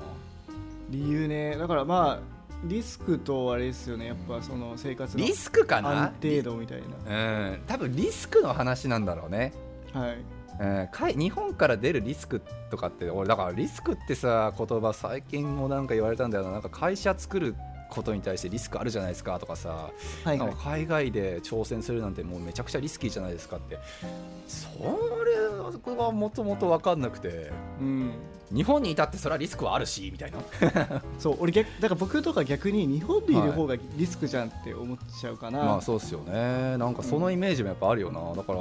[0.89, 1.55] 理由ね。
[1.57, 4.07] だからまあリスクとあれですよね。
[4.07, 6.05] やっぱその生活のリスクかな？
[6.05, 7.61] 安定度みたいうん。
[7.67, 9.53] 多分リスクの話なんだろうね。
[9.93, 10.17] なはい
[10.59, 16.51] えーかい日本から出るリスクとかって俺だからリスクってさ言葉最近もなんか言われたんだよな。
[16.51, 17.55] なんか会社作る
[17.89, 19.89] ことに対してリスクあるじゃないですかとかさ、
[20.23, 20.53] はいはい。
[20.57, 23.77] 海外で挑戦するなんてもうめちゃくちゃリスキーじゃないですかって。
[24.47, 24.67] そ
[25.23, 27.51] れがもともと分かんなくて。
[27.79, 28.11] うん。
[28.53, 30.37] 日本にいたってそれはリスクはあるしみたいな。
[31.17, 36.77] そう俺逆だから僕とか逆に日本にいる方がリスクじゃんって思っちゃうかな、まあそうっすよね。
[36.77, 38.59] なんかそのイメージもやっぱあるよな、だから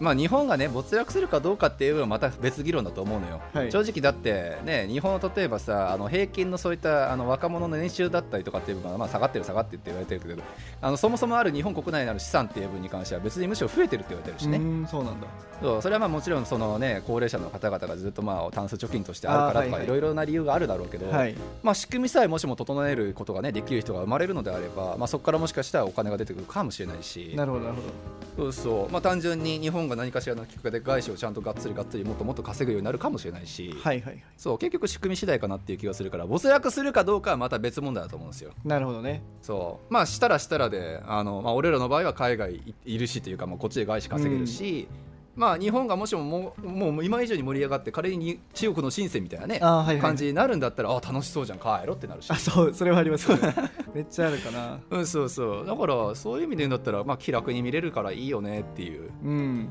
[0.00, 3.70] まあ日本がね没落するかどうかっていうのはまた別議論だと思うのよ、はい。
[3.70, 10.42] 正直だってね日本の例えばさあの平均のそういったあの若者の年収だったりとかっていう部分はまあ下がってる下がってるって言われてるけど
[10.80, 15.26] あのそもそもある日本国内にある資産っていう部分に関しては別にむしろ増えてるって言われてるしね、そうなんだ。
[15.60, 21.34] そうそれはまあもちろんそのね高齢者の方々がずっとまあタンス貯金としてあるからとかいろいろな理由があるだろうけど、はい。
[21.62, 27.34] まあ、仕組みさえもしも整えることが、ね、できる人が生まれるのであれば、まあ、そこからもしかしたらお金が出てくるかもしれないし。
[27.36, 27.88] なるほどなるほど。
[28.36, 34.24] そうそう、まあ、単純に日本が何かしらのきっかけで外資をちゃんとがっつりがっつりもっともっと稼ぐようになるかもしれないし、はいはいはい。
[34.36, 38.52] そう結局仕組み次第かなっていう気がするから没落するかどうかはまた別問題だと思うんですよ。
[38.64, 39.22] なるほどね。
[39.42, 39.92] そう。
[39.92, 44.88] まあしたらしたらであの、まあ、俺らの場合は海外いいるしというかもうこっちで外資稼げるし、
[45.36, 52.30] まあ、日本がもしももうもう今以上に盛り上がって仮に中国の深センみたいなねはいはい感じになるんだったらあ楽しそうじゃん帰ろってなるし。
[52.30, 53.28] あそうそれはあります
[53.94, 54.78] めっちゃあるかな。
[54.90, 55.66] うん、そうそう。
[55.66, 59.10] だからそういう意味で言うんだったら、まあ、気楽に見れるからいいよねっていう。
[59.24, 59.68] うん。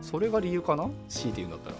[0.00, 0.88] それが理由かな？
[1.08, 1.76] 強いて言うんだったら。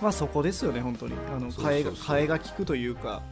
[0.00, 1.14] まあそこですよね本当に。
[1.34, 3.22] あの替えが替えが利くというか。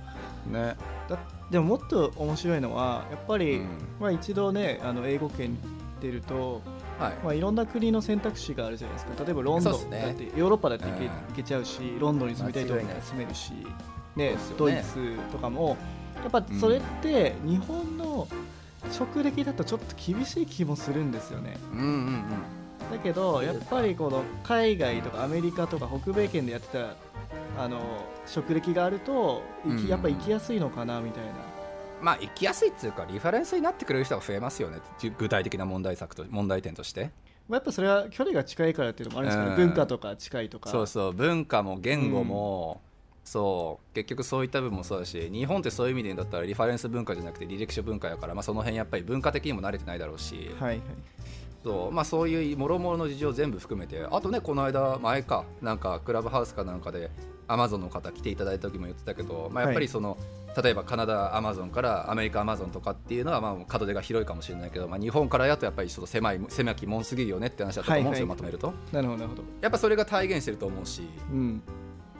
[0.47, 0.77] ね。
[1.09, 1.19] だっ
[1.51, 3.69] でももっと面白いのはやっぱり、うん。
[4.01, 5.59] まあ、一度ねあの英語圏に
[6.01, 6.63] 出ると、
[6.99, 7.13] はい。
[7.25, 9.25] まあ、いろんな国の選択肢があるじゃないですか。
[9.25, 10.03] 例えばロンドンね。
[10.03, 11.11] だってヨーロッパだって行け,、うん。
[11.11, 13.53] 行けちゃうしロンドンに住みたいところに住めるし、
[14.17, 14.37] ねね。
[14.57, 15.77] ドイツとかも。
[16.23, 18.29] やっぱそれって日本の
[18.91, 21.57] 職歴だとちょっと厳しい気もするんですよね。
[21.73, 22.23] うんうんうん。
[22.91, 26.95] だけどやっぱりこの海外とかアメリカとか北米圏でやってた
[27.63, 27.81] あの
[28.27, 29.43] 職歴があると
[29.89, 31.54] やっぱ行きやすいのかなみたいな。
[32.05, 34.79] まあ行きやすいっていうかリファレンスになってくれる人が増えますよね。
[35.17, 37.11] 具体的な問題作と問題点として。
[37.49, 39.57] まあやっぱそれは距離が近いからっていうのもあるんですけど、うん。
[39.57, 40.69] 文化とか近いとか。
[40.69, 41.13] そうそう。
[41.15, 42.83] 文化も言語も、
[43.25, 43.95] そう。
[43.95, 50.81] 結局そういった部分もそうだし日本ってそういう意味で言うんだったらリファレンス文化じゃなくて履歴書文化やから、まあ、その辺やっぱり文化的にも慣れてないだろうし、はいはい。
[51.65, 51.91] そう。
[51.91, 57.11] まあ、そういうもろもろの事情全部含めてあとねこの間前かなんかクラブハウスかなんかで
[57.49, 60.17] アマゾンの方来ていただいた時も言ってたけど、まあ、やっぱりその、
[60.63, 68.37] 例えばカナダアマゾンからアメリカアマゾンとかっていうのはまあ門出が広いかもしれないけど、まあ、日本からやとやっぱりちょっと狭い狭きもんすぎるよねって話だったと思うんですよ、はいはい。
[68.37, 69.43] まとめるとなるほどなるほど。
[69.61, 71.03] やっぱそれが体現してると思うし。
[71.33, 71.63] うん。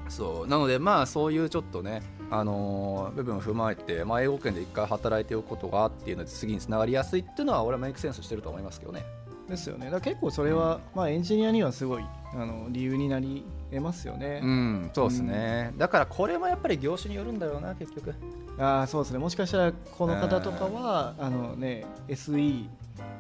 [0.09, 0.49] そう。
[0.49, 9.05] なのでまあそういうちょっとね、あのー部分を踏まえて、まあ、英語圏で一回働いておくことがっていうので次につながりやすいっていうのは俺はメイクセンスしてると思いますけどね。
[9.49, 9.91] ですよね。
[9.91, 12.05] だ結構それは、まあ、エンジニアにはすごい
[12.35, 13.45] あの理由になり
[13.75, 18.15] 得ますよね、うん、そうですね、だからこれもやっぱり業種によるんだろうな結局。
[18.59, 19.19] ああそうですね。
[19.19, 22.67] もしかしたらこの方とかはあのね SE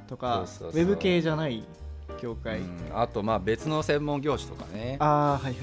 [0.07, 1.65] とかそうウェブ系じゃない
[2.23, 2.69] 業界、うん。
[2.95, 4.97] あとまあ別の専門業種とかね。
[5.01, 5.55] ああはいはい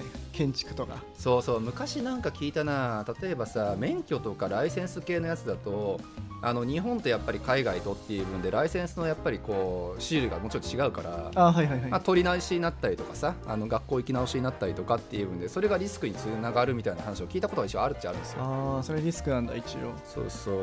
[0.42, 1.04] 建築とか。
[1.16, 3.06] そうそう昔なんか聞いたな。
[3.22, 6.00] 例えばさ免許とかライセンス系のやつだと
[6.44, 18.44] あの日本とやっぱり海外とっていう分でライセンスのやっぱりこう種類がもうちょっと違うからああはいはいはい、まあ、取り直しになったりとかさあの学校行き直しになったりとかっていう分でそれがリスクにつながるみたいな話を聞いたことが一応あるっちゃあるんですよ。
[18.44, 19.94] ああそれリスクなんだ一応。
[20.04, 20.56] そうそう、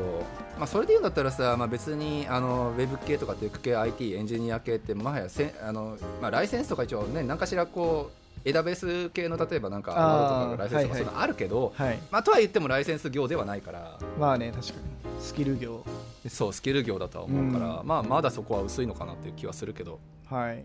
[0.57, 10.97] まあ、それで言うんだったらさ、まあ、別にあのウェブ系とかテック系 IT エンジニア系ってもはやせあの、まあ、ライセンスとか一応ね何かしらこうエダベース系の例えばなんかワードとかライセンスとかはいはい。
[10.97, 11.99] そういうのあるけど、はい。
[12.11, 13.99] まあ、とは言ってもライセンス業ではないから。
[14.19, 14.79] まあね確かに。
[15.21, 15.83] スキル業。
[16.27, 17.87] そうスキル業だとは思うから、うん。
[17.87, 20.63] まあ、まだそこは薄いのかなっていう気はするけど、はい。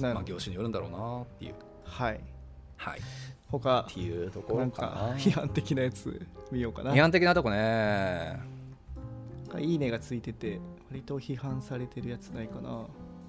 [0.00, 1.54] まあ、業種によるんだろうなっていう、
[1.84, 2.20] はい。
[2.76, 3.02] はい、っ
[3.50, 5.16] 他ていうところかな。
[5.16, 6.92] 批判的なやつ見ようかな。
[6.92, 8.54] 批判的なとこね。
[9.58, 10.60] いいねがついてて
[10.90, 12.86] 割と批判されてるやつないかな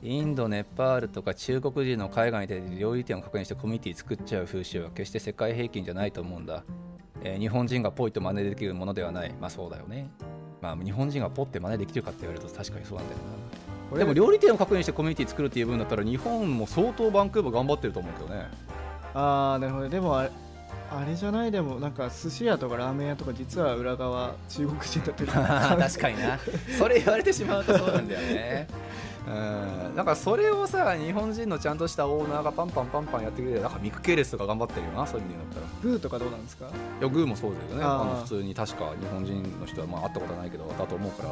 [0.07, 6.63] インド、ネパールとか中国人の海外に出て料理店を確認してコミュニティ作っちゃう風習は決して世界平均じゃないと思うんだ、
[7.23, 9.33] えー日本人がポイと真似できるものではない。
[9.41, 10.09] まあそうだよね。
[10.61, 13.19] まあ日本人がポって真似できるかって言われると確かにそうなんだよ
[13.91, 13.97] な。
[13.97, 18.45] でも料理店を確認してコミュニティ作るっていう分だったら日本も相当バンクーバー頑張ってると思うけどね。
[19.15, 20.29] ああなるほどでもあれ
[20.91, 21.51] あれじゃない？
[21.51, 25.29] でもなんか寿司屋とかラーメン屋とか実は裏側中国人だったり
[25.83, 26.37] 確かにな。
[26.77, 28.67] それ言われてしまうとそうなんだよね
[29.28, 29.95] うん。
[29.95, 35.67] なんかそれをさ日本人のちゃんとしたオーナーがパンパンパンパンやってくれてなんかミクケレスとか頑張ってるよなそういう意味だったら。
[35.82, 36.65] グーとかどうなんですか？
[36.65, 37.84] いやグーもそうだよね。
[37.84, 41.30] あの普通に確か日本人の人はまあ会ったことはないけどだと思うから。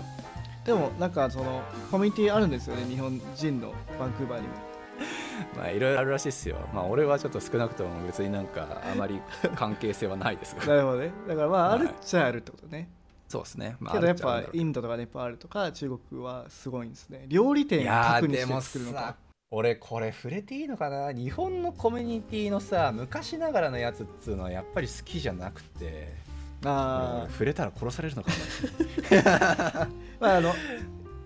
[0.66, 4.54] でもなんかそのコミュニティあるんですよね日本人のバンクーバーにも。
[5.58, 6.56] まあいろいろあるらしいっすよ。
[6.74, 9.20] まあ俺はちょっと少なくとも別になんかあまり
[9.56, 10.66] 関係性はないですが。
[10.74, 11.12] なるほどね。
[11.28, 11.80] だからまあはい。
[11.80, 12.89] あるっちゃあるってことね、
[13.28, 17.26] そうですね、まあ、けどやっぱインドとかネパールとか中国はすごいんですね。
[17.28, 19.15] 料理店いや確認して作るのか。
[19.51, 21.11] 俺これ触れていいのかな？
[21.11, 26.13] 日本のコミュニティのさ昔ながらのやつっつうのはやっぱり好きじゃなくて。
[26.65, 28.32] あ俺触れたら殺されるのか
[29.82, 29.88] あ
[30.19, 30.53] まああの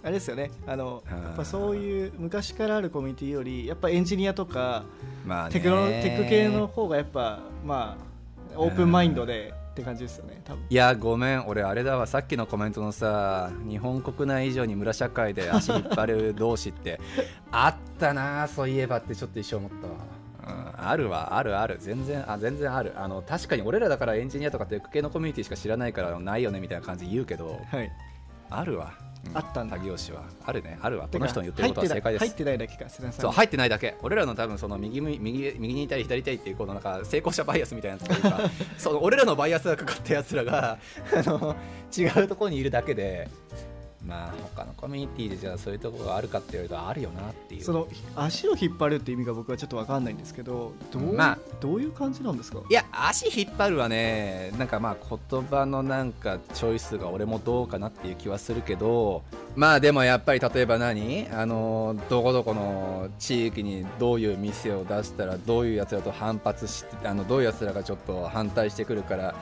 [0.04, 0.52] あれですよね。
[0.66, 4.86] あのうんやっぱそういう昔からあるコミュニティよりやっぱエンジニアとか
[5.28, 5.54] なまあね。
[5.54, 7.98] テクノテック系の方がやっぱま
[8.56, 10.64] あオープンマインドでって感じですよね多分。
[10.70, 11.48] いやごめん。
[11.48, 12.08] 俺あれだわ。
[12.08, 17.00] さっきのコメントのさ日本国内以上に村社会で足引っ張る同士って
[17.52, 19.88] あったなそういえばってちょっと一瞬思った
[20.50, 21.38] わ、うん、あるわ。
[21.38, 21.78] あるある。
[21.80, 22.94] 全然あ全然ある。
[22.96, 27.92] あの確かに俺らだからエンジニアとかテック系のコミュニティしか知らないからないよねみたいな感じで言うけどはい。
[28.50, 29.78] あるわ、うんあったんだ。
[29.78, 30.78] 他業種はあるね。
[30.82, 31.08] あるわ。
[31.12, 32.26] この人の言ってることは正解です。
[32.26, 33.22] 入ってないだけか瀬名さん。
[33.22, 33.96] そう入ってないだけ。
[34.02, 40.78] 俺らの多分その右右右右にいたり左にいたりっていうこのなんか成功者バイアスみたいなやつとい うかその俺らのバイアスがかかったやつらが
[41.14, 41.56] あの
[41.96, 43.28] 違うところにいるだけで
[44.08, 47.64] まあ他のコミュニティでじゃあそういうところがあるかって言われるとあるよなっていう。
[47.64, 51.38] その足を引っ張るって意味が僕はちょっと分かんないんですけどどう,、まあ。
[51.60, 52.60] どういう感じなんですか？
[52.70, 59.24] いや足引っ張るはねなんかまあ言葉のなんかチョイスが俺もどうかなっていう気はするけど
[59.56, 61.28] まあでもやっぱり例えば何？
[61.32, 69.36] あのどこどこの地域にどういう店を出したらどういうやつらと反発してあのどういうやつらがちょっと反対してくるから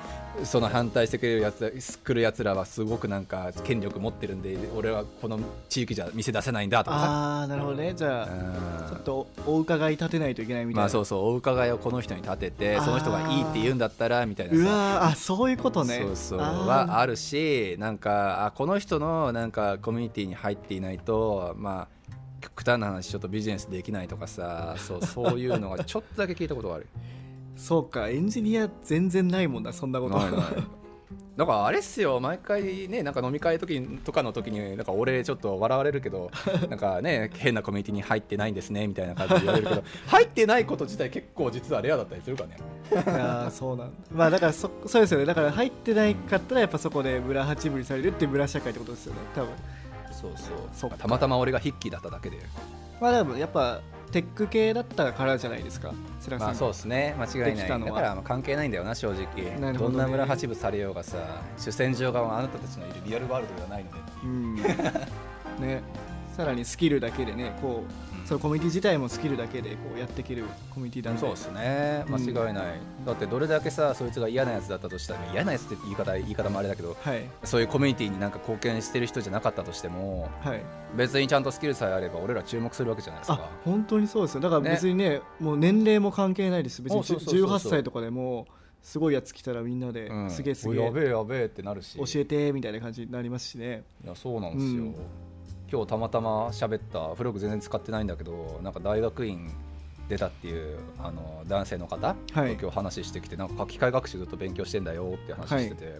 [0.44, 5.40] その反対してくれるやつ来るやつらはすごくなんか権力持ってるんで俺はこの
[5.70, 7.06] 地域じゃ店出せないんだとかさ。
[7.06, 7.94] ああなるほどね。
[7.96, 14.60] じゃあうんちょっとお伺い立てないといけないみたいな、まあそうそうお伺いをこの人に立ててその人がいいって言うんだったらみたいなさ。
[14.60, 16.00] うわーあそういうことね。
[16.02, 26.88] そうそうはあるしなんかあこの人のなんかコミュニティに入っていないとまあ極端な話ちょっとビジネスできないとかさそうそういうのがちょっとだけ聞いたことがある。
[27.58, 30.18] そうかエンジニア全然ないもんなそんなこと。
[30.18, 30.42] ないない
[31.38, 36.32] だからあれっすよ毎回ねなんか飲み会時とかの時になんか俺ちょっと笑われるけど
[36.70, 42.58] なんかね変なコミュニティに入ってないんですねみたいな感じで言われるけど 入ってないこと自体結構実はレアだったりするからね。
[42.92, 43.94] いやーそうなんだ。
[44.12, 45.26] まあだからそそうですよね。
[45.26, 49.50] だから入ってないかったらやっぱそこで村八分にされるって村社会ってことですよね多分。
[50.12, 50.32] そう
[50.74, 50.92] そう。
[50.98, 52.38] たまたま俺が筆記だっただけで。
[53.02, 53.82] まあでもやっぱ
[54.12, 57.16] テック系だったからじゃないですか世良さんまあそうですね。
[57.20, 57.68] 間違いない。
[57.68, 59.26] だからまあ関係ないんだよな正直。
[59.60, 59.74] どね。
[59.74, 61.18] どんな村八分されようがさ
[61.58, 63.98] 主戦場があなたたちのいるリアルワールドではないので。
[64.24, 64.56] うん。
[65.68, 65.84] ね。
[66.36, 72.04] さらにスキルだけでねこう、そのコミュニティ自体もスキルだけでこうやっていけるコミュニティなんでそうですね。
[72.10, 77.24] 間違いない、だってどれだけさそいつが嫌なやつだったとしたら嫌なやつって言い方言い方もあれだけどはい。
[77.44, 80.64] そういうコミュニティになんか貢献してる人じゃなかったとしてもはい。
[80.98, 84.42] 別にちゃんとスキルさえあれば俺ら注目するわけじゃないですあか本当にそうですよ。
[84.42, 86.82] だから別にねもう年齢も関係ないです。
[86.82, 87.50] 別にあそうそうそうそう。
[87.58, 88.48] 18歳とかでも
[88.82, 90.32] すごいやつ来たらみんなで、うん。
[90.32, 91.98] すげえすげえおやべえやべえってなるし。
[91.98, 93.84] 教えてみたいな感じになりますしね。
[94.04, 94.96] いやそうなんですよ、うん
[95.72, 99.52] 今日たまたま喋ったフログ全然使ってないんだけどなんか大学院
[100.08, 102.54] 出たっていうあの男性の方とはい。
[102.54, 106.00] 今日話してきて、なんか書き換え学習ずっと勉強してんだよって話してて、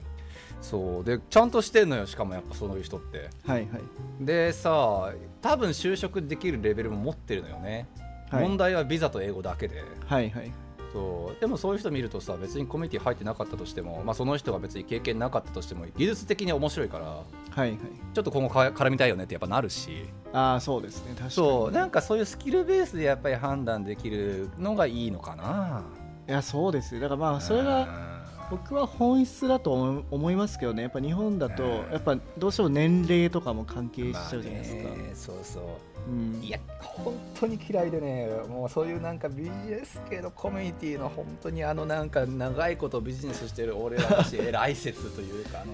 [0.62, 1.04] そう。
[1.04, 3.30] でちゃんとしてんのよしかもやっぱそういう人って。
[3.46, 3.82] はいはい。
[4.22, 5.12] でさ
[5.42, 7.88] 多分就職できるレベルも持ってるのよね、
[8.30, 8.44] はい。
[8.44, 9.84] 問題はビザと英語だけで。
[10.06, 10.52] はいはい
[10.96, 11.42] そう。
[11.42, 17.78] でもそういう人見るとさ別にコミュニティ入ってなかったとしても、まあ、その人が別に経験なかったとしても技術的に面白いからはいはい。
[18.14, 20.06] ちょっと今後か絡みたいよねってやっぱなるし。
[20.32, 21.10] ああそうですね。
[21.10, 21.32] 確かに。
[21.32, 21.72] そう。
[21.72, 25.84] なんかそういうスキルベースでやっぱり判断できるのがいいのかな。
[26.28, 27.02] いやそうですよ。
[27.02, 28.15] だからまあそれが
[28.50, 30.84] 僕は本質だと思いますけどね。
[30.84, 31.92] やっぱ日本だとうん。
[31.92, 35.64] やっぱどうしても年齢とかも関係しちゃうじゃないですか、そうそう。
[36.12, 36.44] うん。
[36.44, 45.74] いや本当に嫌いでねもうそういうなんかビジネス系のコミュニティの本当にあのなんか長いことビジネスしてる俺らたち 偉い説というかあの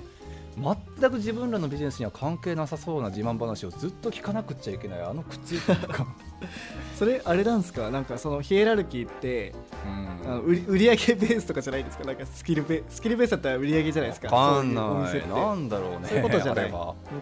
[0.57, 6.05] 全く自分らのビジネスには関係なさそうな自慢話をずっと聞かなくっちゃいけないあのくっついてるか、
[6.99, 7.89] それあれなんですか？
[7.89, 9.53] なんかそのヒエラルキーって
[9.85, 10.11] うん。
[10.23, 12.03] あの売り売上ベースとかじゃないですか？
[12.03, 14.35] なんかスキルベスキルベースだったら売り上げじゃないですか？
[14.35, 14.85] わかんない。
[15.29, 16.71] なんだろうねそういうことじゃない。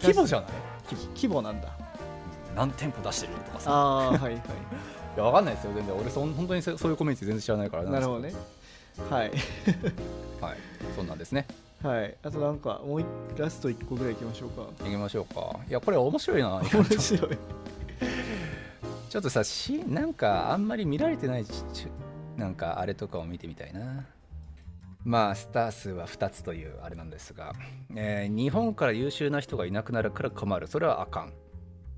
[0.02, 0.50] 規模じゃない？
[1.16, 1.70] 規模なんだ。
[2.56, 3.72] 何店舗出してるとかさ。
[3.72, 4.34] あはいはい。
[5.16, 5.72] いやわかんないですよ。
[5.76, 5.96] 全然。
[5.96, 8.34] 俺そん本当にそそういうコミュニティ全然知らないからなるほどね。
[9.10, 9.32] はい。
[10.42, 10.58] はい。
[10.96, 11.46] そんなんですね
[11.82, 12.18] はい。
[12.24, 13.06] あとなんかもう一
[13.38, 14.64] ラスト1個ぐらいいきましょうか。
[14.84, 15.60] 行きましょうか。
[15.70, 16.56] いやこれ面白いな。
[16.74, 17.38] 面白い。
[19.10, 21.88] ちょっとさしなんかあんまり見られてないちち
[22.38, 24.06] なんかあれとかを見てみたいな。
[25.06, 27.54] まあスター数は2つというあれなんですが、
[27.96, 30.68] えー日本から優秀な人がいなくなるから困る。
[30.68, 31.34] それはあかん、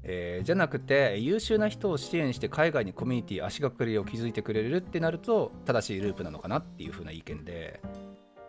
[0.04, 7.82] えーじゃなくて優秀な人を支援して海外にコミュニティ足がかりを築いてくれるってなると正しいループなのかなっていう風な意見で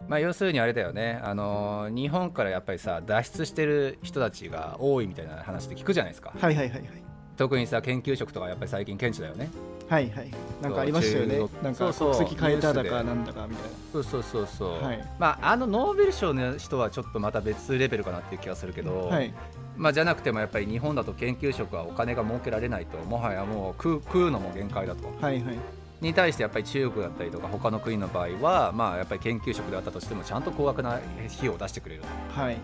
[0.08, 1.20] まあ要するにあれだよね。
[1.22, 6.32] あのー日本からやっぱりさ脱出してる人たちが多いみたいな話って聞くじゃないですか。
[6.38, 7.02] はいはいはいはい。
[7.36, 9.50] 特にさ研究職とかやっぱり最近顕著だよね。
[9.88, 10.30] はいはい。
[10.60, 11.38] なんかありましたよね。
[11.62, 15.08] なんか国籍変えただかなんだかみたいそうそうそうそう、はい。
[15.18, 19.32] まああのノーベル賞の人はちょっとまた別レベルかなっていう気がするけど、なはい。
[19.76, 25.08] まあじゃなくてもやっぱり日本だと研究職はお金が儲けられないともはやもう食う食うのも限界だと。
[25.20, 25.56] はいはい
[26.02, 31.02] に対してやっぱり中国だったりとか他の国の場合はまあやっぱり研究職であったとしてもちゃんと高額な費
[31.42, 32.40] 用を出してくれると。
[32.40, 32.56] はい。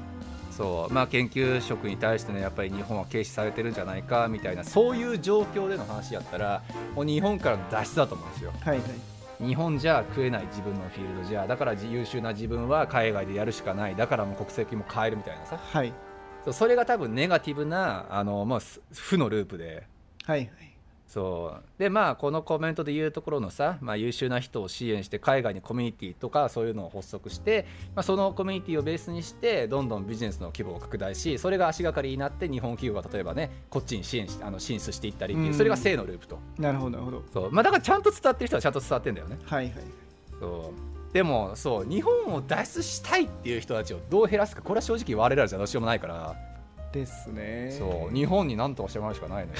[0.50, 0.92] そう。
[0.92, 6.62] まあ研究職に対してねやっぱり日本は軽視されてるんじゃないかみたいなそういう状況での話やったら
[6.96, 8.52] もう日本からの脱出だと思うんですよ。
[8.60, 9.46] はいはい。
[9.46, 13.94] 日本じゃ食えない自分のフィールドじゃだから優秀な自分は海外でやるしかない。
[13.94, 15.58] だからもう国籍も変えるみたいなさ。
[15.58, 15.92] はい。
[16.50, 19.86] それが多分ネガティブなあの、まあ、す負のループで。
[20.24, 20.67] はいはい
[21.08, 21.62] そう。
[21.78, 35.54] でまあこのコメントで言うところのさ、まあ、優秀な人を支援して海外にコミュニティとかそういうのを発足して、まあ、そのコミュニティをベースにしてどんどんビジネスの規模を拡大しそれが足がかりになって日本企業が例えばねこっちに支援しあの進出していったりっていううん。
[35.54, 36.38] それが正のループと。
[36.58, 37.22] なるほどなるほど。
[37.32, 39.38] そう、まあ、だからちゃんと伝わってる人はちゃんと伝わってるんだよね。
[39.46, 39.74] はいはい。
[40.38, 40.98] そう。
[41.12, 46.36] でもそう日本を脱出したいっていう人たちをどう減らすかこれは正直我々じゃどうしようもないから
[46.92, 47.74] ですね。
[47.78, 48.14] そう。
[48.14, 49.52] 日本に何とかしてもらうしかないの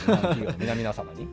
[0.45, 0.55] よ。
[0.59, 1.29] 皆々様に。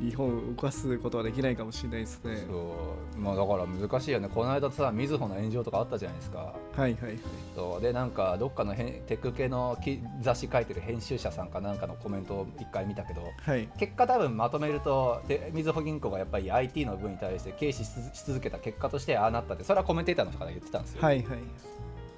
[0.00, 2.44] 日本を動かすことはできないかもしれないですね。
[2.46, 2.74] そ
[3.16, 3.18] う。
[3.18, 4.28] まあだから難しいよね。
[4.28, 6.38] この間さみずほの炎上とかあったじゃないですか。
[6.38, 7.18] はいはいはい。
[7.54, 7.80] そう。
[7.80, 13.68] でなんかどっかのへんテック系のき雑誌書いてる編集者さんかなんかのコメントを一回見たけどはい。
[13.78, 21.38] 結果多分まとめるとでみずほ銀行がやっぱり IT の分に対して軽視しし続けた結果としてああなったってそれはコメンテーターの人が言ってたんですよ、はいはい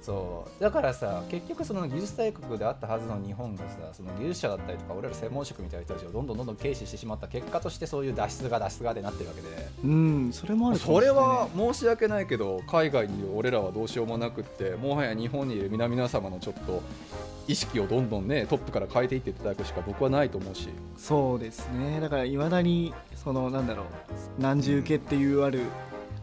[0.09, 0.63] そう。
[0.63, 9.47] だからさ結局その技術大国であったはずの日本がさその技術者だったりとか俺ら専門職みたいな人たちをどんどんどんどん軽視してしまった結果としてそういう脱出が脱出がでなってるわけで。
[9.83, 16.81] うんそれもあるそれは申し訳ないけど海外にいる俺らはどうしようもなくってもはや日本にいる皆々様のちょっと
[17.47, 20.69] 意識をどんどんねトップから変えていっていただくしか僕はないと思うし。
[20.97, 21.99] そうですね。
[21.99, 23.85] だからいまだにそのなんだろう
[24.39, 25.61] 何重受けっていうある、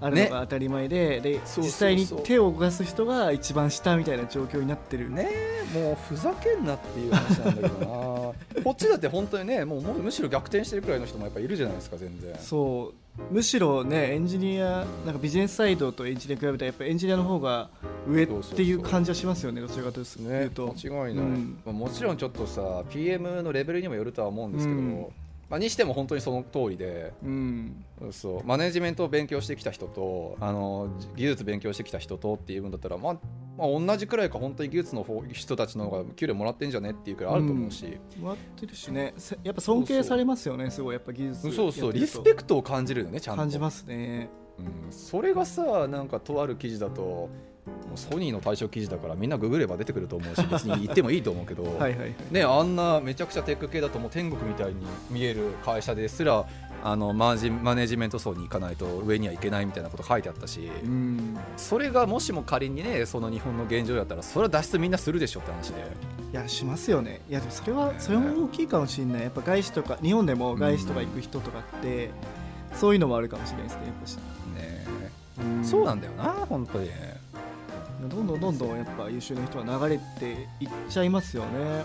[0.01, 1.65] あるのが当たり前ででそうそうそう。
[1.65, 5.11] 実際に手を動かす人が一番下みたいな状況になってる。
[5.11, 7.87] ねえもうふざけんなっていう話なんだけどな。
[8.65, 12.35] こっちだって本当にねもうむしろ逆転してるくらいの人もやっぱいるじゃないですか全然。
[12.39, 12.95] そう。
[13.31, 17.71] むしろねエンジニアなんかビジネスサイドとエンジニア比べたらやっぱエンジニアの方が
[18.07, 20.75] 上っていう感じはしますよねどちらかというねと。
[20.85, 21.59] 間違いない、うん。
[21.65, 25.07] まあ、もちろんちょっとさ PM のレベルにもよるとは思うんですけど、うん
[25.49, 27.85] まあ、にしても本当にその通りでうん。
[28.11, 33.13] そうマネジメントを勉強してきた人とあの技術勉強してきた人とっていう分だったら、まあ
[33.57, 43.37] まあ、同じくらいか本当に技術の方人たちの方が給料もらってんじゃねっていうくらいあると思うし、もらってるしねせやっぱ尊敬されますよねすごいやっぱ技術そうそうリスペクトを感じるよねちゃん。
[43.37, 44.29] と感じますね
[44.59, 46.09] うん、それがさなん。
[46.09, 47.29] かとある記事だと
[47.67, 51.65] もうソニーの対象記事だからみんなググれば出てくると思うし 別に言ってもいいと思うけど。
[51.79, 51.97] はい
[52.31, 54.75] ね、あんなめちゃくちゃテック系だともう天国みたいに
[55.11, 56.47] 見える会社ですら
[56.83, 61.37] あのマージマネジメント層に行かないと上には行けないみたいなこと書いてあったし、うん。
[61.57, 65.81] それがもしも仮にねその日本の現状だったらそれは脱出みんなするでしょって話で。
[66.33, 67.21] いやしますよね。
[67.29, 69.23] いやでもそれはそれも大きいかもしれない。
[69.23, 72.11] やっぱ外資とか日本でも外資とか行く人とかって、
[72.75, 74.17] そういうのもあるかもしれないですねやっぱし。
[74.17, 74.87] ね。
[75.41, 75.65] うん。
[75.65, 76.91] そうなんだよな本当に
[78.01, 81.85] どんどんどんどんやっぱ優秀な人は流れていっちゃいますよね。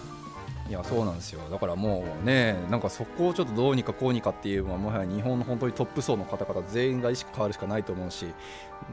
[0.69, 1.41] いやそうなんですよ。
[1.49, 8.25] だからもうねなんかそこをちょっとどうにかこうにかっていうのはもはや日本の本当にトップ層の方々全員が意識変わるしかないと思うし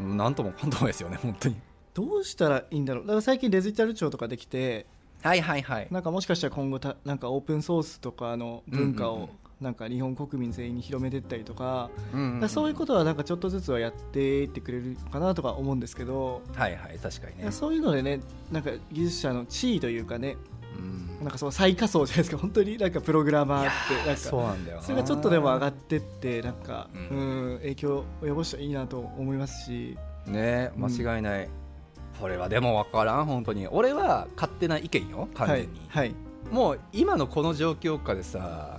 [0.01, 1.57] なんともかんともですよね本当に。
[1.95, 3.05] どうしたらいいんだろう。
[3.05, 4.87] だから最近デジタル庁とかできて
[5.23, 5.89] はいはいはい。
[5.91, 9.31] なんかもしかしたら今後たなんかオープンソースとかの文化を
[9.61, 17.51] なんか日本国民全員に広めていったりとか,、うんうんそういうことはなんかちょっとずつはやっていってくれるかなとか思うんですけど、はいはい確かにね。
[17.51, 18.21] そういうのでね
[18.53, 20.37] なんか技術者の地位というかね
[20.79, 21.09] うん。
[21.25, 22.39] なんかその最下層じゃないですか。
[22.39, 24.17] 本当になんかプログラマーってなんか。
[24.17, 24.83] そうなんだよな。
[24.85, 29.99] それがちょっとでも上がってってなんか、ううんん、影響を及ぼしたらいいなと思いますし。
[30.27, 31.49] ね間違いない、
[32.21, 33.67] これはでも分からん本当に。
[33.67, 36.15] 俺は勝手な意見よ完はい全に、はい。
[36.53, 38.79] もう今のこの状況下でさ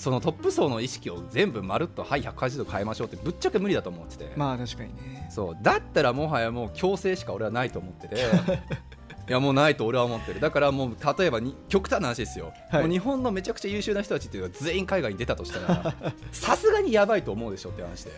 [0.00, 5.28] そのトップ層の意識を全部まるっとはい180度変えましょうってぶっちゃけ無理だと思ってて、まあ確かにね。
[5.30, 5.56] そう。
[5.60, 8.16] だったらもはやもう強制しか俺はないと思ってて。
[9.28, 10.40] いやもうないと俺は思ってる。
[10.40, 12.82] だからもう例えばに極端な話ですよ、はい。
[12.82, 15.94] もう日本のめちゃくちゃ優秀な人たちっていうのが全員海外に出たとしたら
[16.32, 18.12] さすがにやばいと思うでしょって話で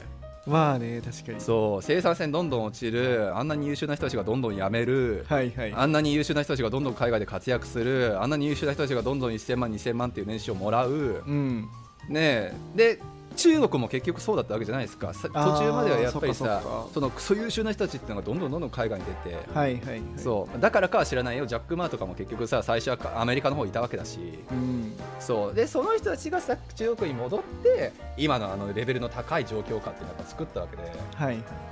[0.47, 1.40] まあね確かに。
[1.40, 3.36] そう生産性どんどん落ちる。
[3.36, 5.72] あんなに優秀な人たちがどんどん辞める、はいはい。
[5.72, 8.20] あんなに優秀な人たちがどんどん海外で活躍する。
[8.20, 10.90] あんなに優秀な人たちがどんどん1000万2000万っていう年収をもらう。
[10.90, 11.68] うん。
[12.09, 12.55] ねえ。
[12.74, 13.01] で
[13.32, 15.12] 中国も結局そうだったわけじゃないですか。
[15.14, 20.02] さ途中まではやっぱりさかそのクソ優秀な人たちっていうのがどんどんどんどん海外に出て、はいはいはい。
[20.16, 20.60] そう。
[20.60, 21.46] だからかは知らないよ。
[21.46, 24.18] ジャック・マーとかも結局さ最初はアメリカの方にいたわけだし。
[24.50, 24.92] うん。
[25.20, 25.54] そう。
[25.54, 30.82] でその人たちがさ中国に戻って今のあのレベルの高い状況下っていうのを作ったわけで。
[31.14, 31.71] はい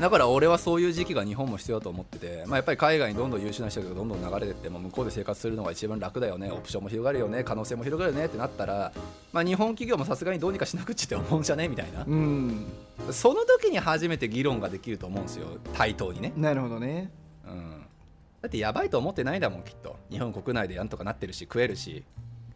[0.00, 8.92] だから俺はそういう時期が日本も必要だと思ってて、まあ、やっぱり海外にどんどん優秀な人がどんどん流れてっても向こうで生活するのが一番楽だよねオプションも広がるよね可能性も広がるよねってなったら、
[9.32, 12.04] まあ、日本企業もさすがにどうにかしなくちって思うんじゃねみたいな。
[12.06, 12.66] うん。
[13.10, 17.10] その時に初めて議論ができると思うんですよ対等にね、なるほどね。
[17.46, 17.86] うん、
[18.42, 19.96] だってやばいと思ってないんだもんきっと。
[20.10, 22.04] 日本国内でなんとかなってるし食えるし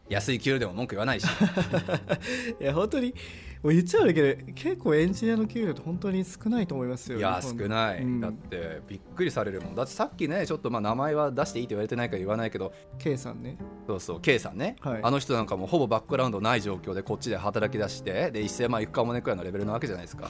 [0.09, 1.27] 安い給料でも文句言わないし。
[2.61, 3.15] いや本当に
[3.63, 8.21] もう言っちゃうけど結構エンジニアの給料って本当に少ないと思いますよいや少ない、うん。
[8.21, 9.75] だってびっくりされるもん。
[9.75, 13.57] だってさっきねちょっとまあ名前は出していいと言われてないから言わないけど K さんね。
[13.87, 15.01] そうそう K さんね、はい。
[15.03, 20.29] あの人なんかもうほぼバックグラウンドない状況でこっちで働き出してで1000万いくかもねくらいのレベルなわけじゃないですか。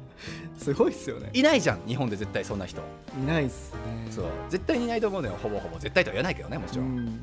[0.58, 1.30] すごいっすよね。
[1.32, 2.82] いないじゃん日本で絶対そんな人、
[3.18, 3.80] いないっすね。
[4.10, 4.24] そう。
[4.48, 5.38] 絶対にいないと思うのよ。
[5.42, 5.78] ほぼほぼ。
[5.78, 7.22] 絶対とは言わないけどねもちろん、うん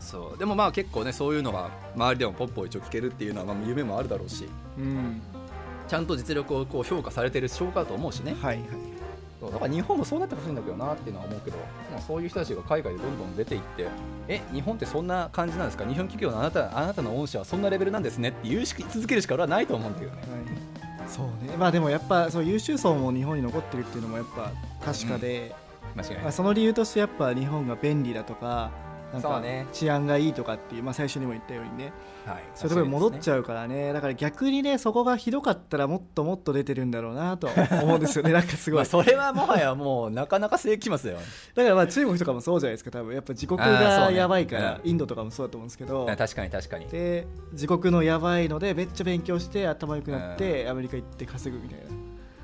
[0.00, 0.38] そう。
[0.38, 4.48] でもまあ結構ねそういうのが周りでもポッポ一応聞けるっていうのはまあ夢もあるだろうし。
[4.78, 5.20] うん。
[5.86, 8.34] ちゃんと実力をこう評価されてる証拠だと思うしね。
[8.40, 8.66] はいはい。
[9.40, 9.52] そう。
[9.52, 11.56] だから日本もそうなってほしいんだけどなっていうのは思うけど、
[11.90, 13.88] まあ、そういう人たちが海外でどんどん出ていって
[14.28, 15.84] え日本ってそんな感じなんですか？
[15.84, 20.18] 日本企業のあなたあなたの御社はそんなレベルなんですねって言うし続けるしか俺はないと思うんだけどね。
[20.20, 20.26] は
[21.04, 21.56] い、そうね。
[21.56, 24.52] まあでもやっぱそう優秀層も日本に残ってるっていうのもやっぱ
[24.84, 25.54] 確かで、
[25.96, 28.70] 間違いない、まあ、その理由としてやっぱ日本が便利だとか
[29.12, 29.42] なんか
[29.72, 31.92] 治安がいいとかっていう、まあ、最初にも言ったようにね。
[32.26, 33.92] はい、そういうところに戻っちゃゃうからね。
[33.92, 37.48] だから逆にねそこがひどかったらもっともっと出てるんだろうなと
[37.82, 38.32] 思うんですよね。
[38.34, 41.22] なんかすごい、まあ、それはもはやもうなかなか世紀末だよ
[41.54, 42.90] だからまあ中国とかもそうじゃないですか。
[42.90, 46.06] 多分やっぱ自国がやばいから、うインドとかもそうだと思うんですけど。
[46.06, 46.86] 確かに確かに。
[46.86, 51.89] で自国のやばいのでめっちゃ勉強して頭良くなって、アメリカ行って稼ぐみたいな、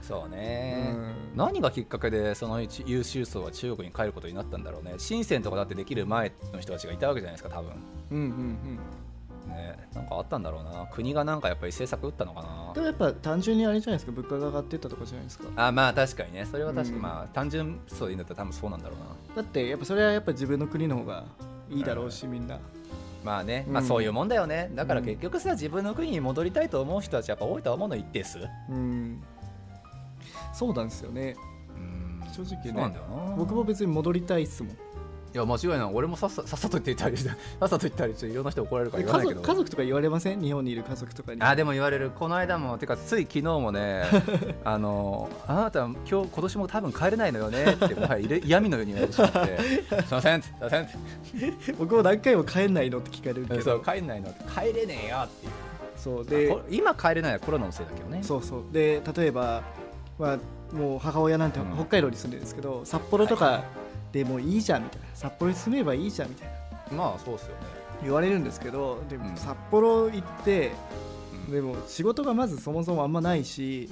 [0.07, 1.15] そうね、うん。
[1.37, 4.95] 何がきっかけでその優秀層は中国に帰ることになったんだろうね。
[4.99, 7.73] 深センとかだってできる前の人たちがいたわけじゃないですか多分。
[8.13, 8.27] うんうんう
[9.49, 9.53] ん。
[9.53, 9.89] ね。
[9.95, 10.87] なんかあったんだろうな。
[10.93, 12.73] 国がなんかやっぱり政策打ったのかな。
[12.75, 15.49] でもやっぱ単純にあれじゃないですか物価が上がってったとかじゃないですか。
[15.57, 16.47] あまあ確かにね。
[16.47, 17.03] それは確かに、うん。
[17.03, 19.43] まあ単純そうでいいんだったら多分そうなんだろうな。
[19.43, 21.25] だってやっぱそれはやっぱ自分の国の方が
[21.69, 22.61] いいだろうし、みんな。
[23.25, 23.73] まあね、うん。
[23.73, 24.71] まあそういうもんだよね。
[24.75, 28.39] だから結局さ自分の国に戻りたいと思う人たちやっぱ多いとは思うの一定数。
[28.71, 29.23] うん
[30.53, 31.37] そうなんですよね。
[31.77, 32.23] うん。
[32.33, 32.97] 正直ね
[33.37, 34.77] 僕も別に戻りたいっすもん。
[35.35, 35.81] いや間違いない。
[35.93, 37.29] 俺もさっささっさと言って言ったりして
[37.61, 39.41] さっさと言ったりしていろんな人怒られるから家言わないけど。
[39.41, 40.41] 族家族とか言われません？
[40.41, 41.43] 日本にいる家族とかに。
[41.43, 42.11] あでも言われる。
[42.11, 44.05] この間もてかつい昨日もね
[44.65, 49.59] あのあなた今日今年も多分帰れないのよねってもはや入れ嫌味のように言われてしまって。
[50.07, 50.89] すいませんすいません。
[51.79, 54.31] 僕も何回も帰んないのって聞かれるけそうど帰んないの。
[54.31, 55.53] って帰れねえよっていう。
[55.99, 58.23] そうでこ今帰れないのはコロナのせいだけどね。
[58.23, 58.63] そうそう。
[58.73, 59.63] で例えば、
[60.19, 61.75] まあ、もう母親なんてうん。
[61.75, 63.65] 北海道に住んでるんですけど、札幌とか
[64.13, 65.07] でもういいじゃんみたいな。
[65.15, 66.49] 札幌に住めばいいじゃんみたい
[66.93, 66.97] な。
[66.97, 67.55] まあそうっすよね、
[68.03, 69.37] 言われるんですけどでもうん。
[69.37, 70.73] 札幌行って
[71.49, 71.53] うん。
[71.53, 73.91] でも仕事がまずそもそもあんまないし、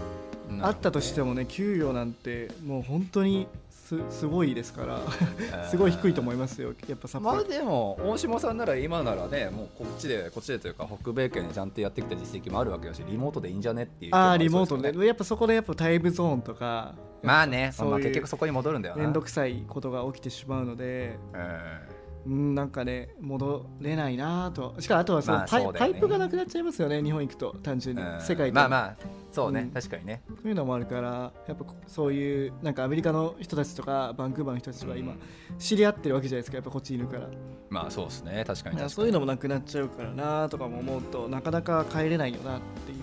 [0.60, 3.48] あったとしてもね給与なんてもう本当に
[3.84, 15.06] すすごいですからすごい低いと思いますよやっぱ札幌、まあでも大下さんなら今ならねもうこっちでこっちでというか北米圏でちゃんとやってきた実績もあるわけだしリモートでいいんじゃねっていうああ意見リモートで。
[15.06, 19.02] やっぱそこでやっぱタイムゾーンとかまあねそう結局そこに戻るんだよな。
[19.02, 21.18] 面倒くさいことが起きてしまうので。
[21.34, 21.93] うん
[22.26, 24.74] うんなんかね戻れないなと。
[24.78, 25.78] しかもあとはそのパイ,、まあね。
[25.78, 28.20] パイプがなくなっちゃいますよね日本行くと単純にうん。
[28.20, 28.54] 世界と。
[28.54, 28.96] まあまあ
[29.30, 29.70] そうね、うん。
[29.70, 30.22] 確かにね。
[30.28, 35.58] そういうのもあるからやっぱこそういうなんかアメリカの人たちとかバンクーバーの人たちは今うん。
[35.58, 37.28] 知り合ってるわけじゃないですかやっぱこっちにいるから。
[37.70, 38.44] まあそうですね。
[38.46, 38.90] 確かに確かに。
[38.90, 42.98] そういうのもなくなっちゃうからなとかも思うとなかなか帰れないよなっていう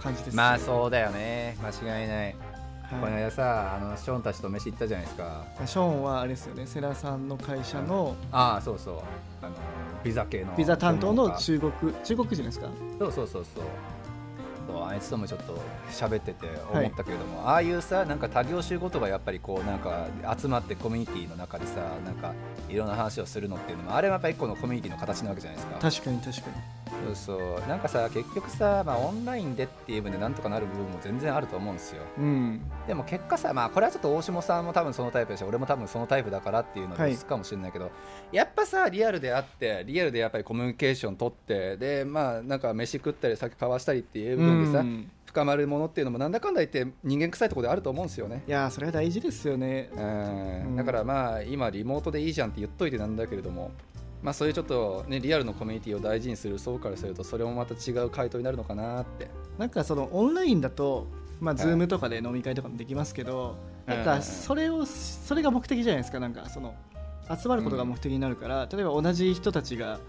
[0.00, 1.56] 感じです、まあそうだよね。
[1.62, 2.36] 間違いない、
[2.90, 5.44] このは間さあのショーンたちと飯行ったじゃないですか。
[5.62, 6.66] い、ショーンはあれですよね。
[6.66, 8.94] セラさんの会社のああそうそう。
[9.42, 9.54] あの
[10.02, 11.72] ビザ系のビザ担当の中国
[12.04, 12.68] 中国人ですか？
[12.98, 13.44] 家そうそうそう。
[13.44, 13.64] そう
[14.86, 15.60] あいつともちょっと
[15.90, 20.06] 喋ってて思ったけれども、ああいうさなんか多業種ごとがやっぱりこうなんか
[20.38, 22.34] 集まってコミュニティの中でさなんか
[22.68, 25.78] いろんな話をするのっていうのもあれはやっぱ一個のコミュニティの形なわけじゃないですか。
[25.80, 26.50] 確かに確か
[26.90, 27.68] そうそう。
[27.68, 32.02] なんかさ結局さ、まあ、オンラインでっていう部分でなんとかなる部分も全然あると思うんですよ。
[32.18, 32.60] にうん。
[32.86, 37.16] でも結果さ、まあ、これはちょっと大下さんも多分そのタイプだし俺も多分そのタイプだからっていうのはい。
[37.16, 37.90] でかもしれないけど、
[38.32, 48.42] やっぱさリアルであってリアルでやっぱりコミュニケーション取ってでまあなんか飯食ったり酒交わしたりっていう部分でさ、うん深まるものっていうのもなんだかんだ言って人間臭いところであると思うんですよね。
[48.48, 49.88] いやーそれは大事ですよね。
[49.94, 50.76] うんうん。
[50.76, 53.70] だからまあ今リモートでいいじゃんって言っといてなんだけれども
[54.22, 59.28] まあそういうちょっとねリアルのコミュニティを大事にする層からするとそれもまた違う回答になるのかなって。
[59.58, 61.06] なんかそのオンラインだと
[61.40, 61.64] まあはい。
[61.64, 63.56] ズームとかで飲み会とかもできますけど、
[63.86, 66.20] なんかうんうんうんそれをそれが目的じゃないですか。
[66.20, 66.74] なんかその
[67.40, 70.00] 集まることが目的になるから、例えば同じ人たちが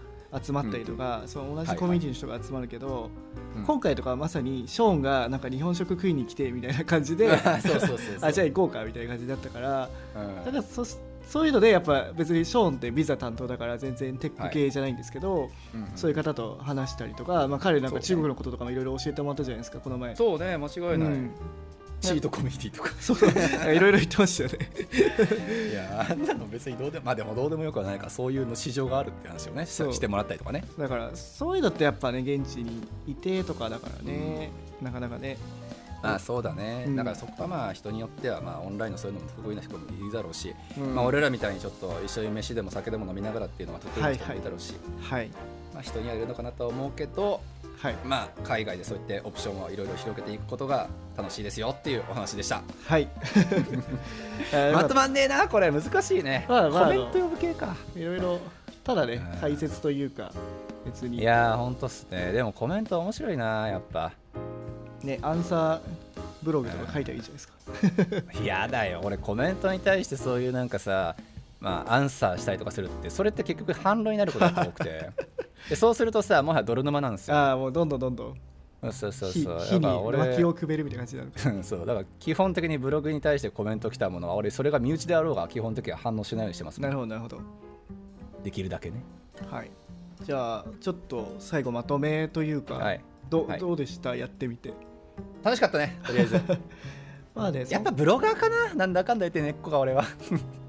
[0.42, 3.10] 集まったりとか、その同じコミュニティの人が集まるけど、
[3.56, 3.64] うん。
[3.64, 7.28] 今回とかはまさにショーンがなんか日本食食いに来てみたいな感じで
[7.60, 8.18] そうそうそうそう。
[8.22, 10.44] あじゃあ行こうかみたいな感じだったからうん。
[10.44, 10.84] だからそ
[11.28, 20.16] そういうのでやっぱ別にショーンってビザ担当だから全然テック系じゃないんですけど、うんそういう方と話したりとか、まあ、彼なんか中国のこととかもいろいろ教えてもらったじゃないですかこの前。
[20.16, 21.30] そうね間違いない、うん。
[22.00, 22.90] チートコミュニティとか。
[23.00, 24.68] そういろいろ言ってましたよね。
[25.70, 30.64] いやあんなの別にどうでもまあでもどうでもよくはないからそういうの市場があるって話をねしてもらったりとかね。
[30.78, 34.50] だからそういうのってやっぱね現地にいてとかだからね、
[34.80, 35.38] なかなかね
[36.02, 36.96] まあそうだね、うん。
[36.96, 40.94] だからそこはまあ人によってはまあオンラインのそういうのも得意な人もいるだろうし、うん。
[40.94, 45.28] まあ俺らみたいにちょっと一緒に飯でも酒でも飲みながらっていうのは得意な人もいるだろうし、はい
[45.72, 47.40] まあ人にはいるのかなとは思うけど
[47.78, 47.96] はい。
[48.04, 52.62] まあ海外でそういってオプションをいろいろ広げていくことが楽しいですよっていうお話でした。
[52.86, 53.08] はい。
[54.52, 57.74] えーまとまんねえなこれ難しいね、まあまあコメント呼ぶ系か。
[57.96, 58.38] いろいろ
[58.84, 59.40] ただねうん。
[59.40, 60.32] 解説というか
[60.84, 61.18] 別に。
[61.18, 62.32] いやーほんとっすね。
[62.32, 64.12] でもコメント面白いなやっぱ
[65.04, 65.80] ねアンサー
[66.42, 67.54] ブログとか書いたらいいじゃないですか、
[68.44, 69.00] やだよ。
[69.04, 71.14] 俺コメントに対してそういうなんかさ
[71.60, 75.10] まあアンサーしたりとかするってそれって結局反論になることが多くて。
[75.70, 77.36] でそうするとさもはや泥沼なんですよ。
[77.36, 78.92] ああもうどんどんどんどん。
[78.92, 79.58] そうそう火そう。
[79.60, 81.86] 火にだから俺薪をくべるみたいな感じになるうんそう。
[81.86, 87.40] だから基本的にブログに対してコメント来たものは俺それが身内であろうが基本的には反応しないようにしてますもなんるほどなるほど。
[88.42, 89.04] できるだけね。
[89.48, 89.70] はい。
[90.24, 93.00] じゃあちょっと最後まとめというか、はい。
[93.30, 93.60] どはい。
[93.60, 94.16] どうでした？
[94.16, 94.72] やってみて
[95.42, 96.40] 楽しかったねとりあえず。
[97.34, 100.04] まあねやっぱブロガーかななんだかんだ言って根っこが俺は。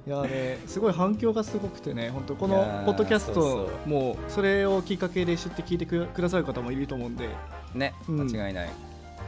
[0.06, 7.30] いやねすごい反響がすごくてね本当このポッドキャストもそれをきっかけで知って聞いてくくださる方もいると思うんで。
[7.74, 8.32] ねうん。
[8.32, 8.70] 間違いない、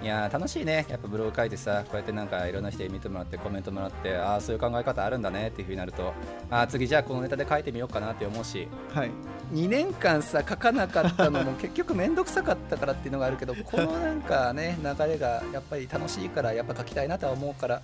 [0.03, 0.85] いやー楽しいね。
[0.87, 6.13] やっぱブログ書いてさこうやってなんかいろんな人に見てもらってコメントもらってああそういう考え方あるんだねっていうふうになると
[6.51, 9.11] ああ次じゃあこのネタで書いてみようかなって思うしはい。
[9.53, 17.81] 2年間さ書かなかったのも 結局面倒くさかったからっていうのがあるけどこのなんかね流れがやっぱり楽しいからやっぱ書きたいなとは思うから。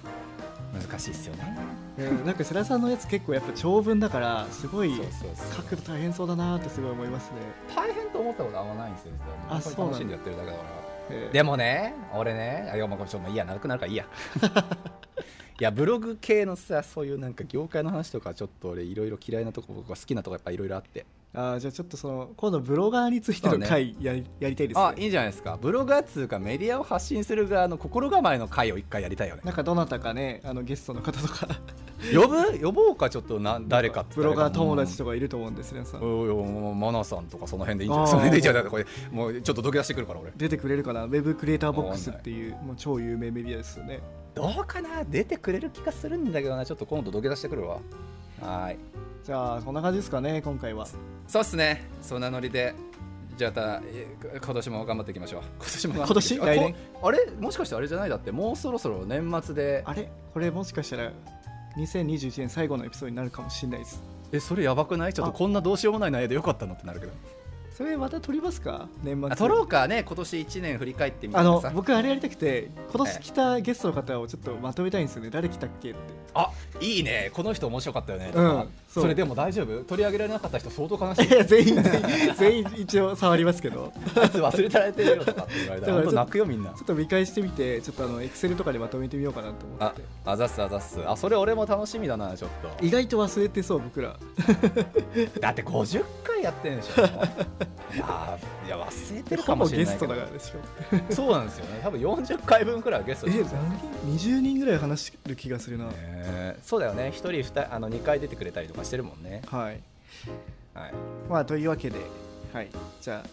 [0.90, 1.58] 難しいっすよね。
[1.98, 7.32] えーなんか世良さんのやつ結構やっぱ長文だからすごい書くの大変そうだなってすごい思いますね、
[7.76, 9.12] 大変と思ったことあんまないんですよ
[9.50, 9.84] あそうなんだ。
[9.88, 10.70] 楽しんでやってるだけだから。
[10.70, 10.91] えー
[11.32, 14.06] でもね俺ねあいやもうちょっといいや長くなるからいいや。
[15.60, 21.06] いやブログ系のさそういうなんか業界の話とかちょっと俺いろいろ嫌いなとこ僕が好きなとこやっぱいろいろあって。
[21.34, 24.84] あーじゃあちょっとその今度ブロガーについての回やり,、やりたいですね。
[24.84, 25.58] あいいじゃないですか。
[25.62, 29.44] ブロガーっつうかメディアを発信する側の心構えの回を一回やりたいよね。
[29.46, 31.48] なんかどなたかねあのゲストの方とか
[32.14, 32.60] 呼ぶ？
[32.60, 40.32] 呼ぼうかちょっとな誰かってブロガー友達ととかいると思うんですねさマナさんとかその辺でいいんじゃないその辺でいいじゃんだからこれもうちょっと土下座してくるから俺。
[40.36, 41.06] 出てくれるかな？
[41.06, 44.00] ウェブクリエイターボックスっていうもう超有名メディアですよね。
[44.34, 45.04] どうかな？
[45.04, 46.66] 出てくれる気がするんだけどな。
[46.66, 47.80] ちょっと今度土下座してくるわ。
[48.42, 48.78] はい。
[49.24, 50.88] じゃあそんな感じですかね今回は。
[51.28, 51.88] そうっすね。
[52.02, 52.74] そんなノリで。
[53.38, 53.82] じゃあ
[54.44, 55.42] 今年も頑張っていきましょう。
[55.58, 56.38] 今年も今年？
[56.38, 56.76] 来年？
[57.02, 57.26] あれ？
[57.40, 58.10] もしかしてあれじゃない？
[58.10, 59.84] だってもうそろそろ年末で。
[59.86, 60.12] あれ？
[60.34, 61.12] これもしかしたら
[61.78, 64.04] 2021年最後のエピソードになるかもしれないです。
[64.32, 65.14] えそれやばくない？
[65.14, 67.12] ちょっとあこんなどうしようもない内容でよかったのってなるけど。
[67.76, 68.88] それまた撮りますか？
[69.04, 69.30] 年末。
[69.32, 75.30] あ撮ろうかね今年1年振り返ってみてあのさ僕あれやりたくて今年来たゲストの方をちょっとまとめたいんですよね。
[75.30, 76.00] 誰来たっけって。
[76.34, 77.32] あいいね。
[77.34, 78.32] この人面白かったよね。
[78.32, 78.46] とうん。
[78.50, 79.84] かそれでも大丈夫？
[79.86, 81.28] 取り上げられなかった人相当悲しい。
[81.28, 81.84] い や全員
[82.38, 83.94] 全員一応触りますけど。
[84.16, 85.88] あいつ忘れてられてるよとかって言われた。
[85.96, 86.72] ら泣くよみんな。
[86.72, 90.04] ちょっと見返してみてちょっとあのエクセルとかでまとめてみようかなと思あって。
[90.26, 91.00] あざっすあざっす。
[91.06, 92.86] あそれ俺も楽しみだなちょっと。
[92.86, 94.18] 意外と忘れてそう僕ら。
[95.40, 97.02] だって50回やってんでしょ。
[97.02, 100.14] いやいや忘れてるかもしれないけど。
[100.14, 101.14] ゲストだからでしょ。
[101.14, 101.80] そうなんですよね。
[101.84, 103.58] 多分40回分くらいはゲストえですよ。
[104.06, 104.18] 何？
[104.18, 107.08] 人20人ぐらい話してる気がするな、ねそうだよね。
[107.08, 109.42] 1人2人あの2回出てくれたりとかしてるもんね。
[109.48, 109.80] はい。
[110.74, 110.94] はい。
[111.30, 112.00] まあというわけで
[112.54, 112.70] はい。
[113.02, 113.24] じゃ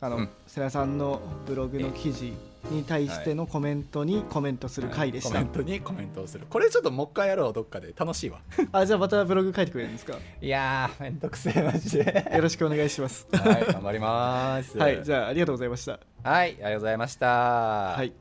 [0.00, 0.28] ああの、うん。
[0.46, 2.32] 世良さんのブログの記事
[2.70, 6.46] に対してのコメントにコメントする回でした、コメントに コメントをする。
[6.48, 7.92] これちょっともう一回やろうどっかで。
[7.96, 8.40] 楽しいわ。
[8.72, 10.14] あじゃあまたブログ書いてくれるんですか？
[10.40, 12.30] いやーめんどくせえマジで。
[12.34, 13.26] よろしくお願いします。
[13.32, 14.76] はい頑張ります。
[14.78, 15.98] はいじゃゃあありがとうございました。
[16.22, 17.26] あはいありがとうございました。
[17.26, 18.12] はい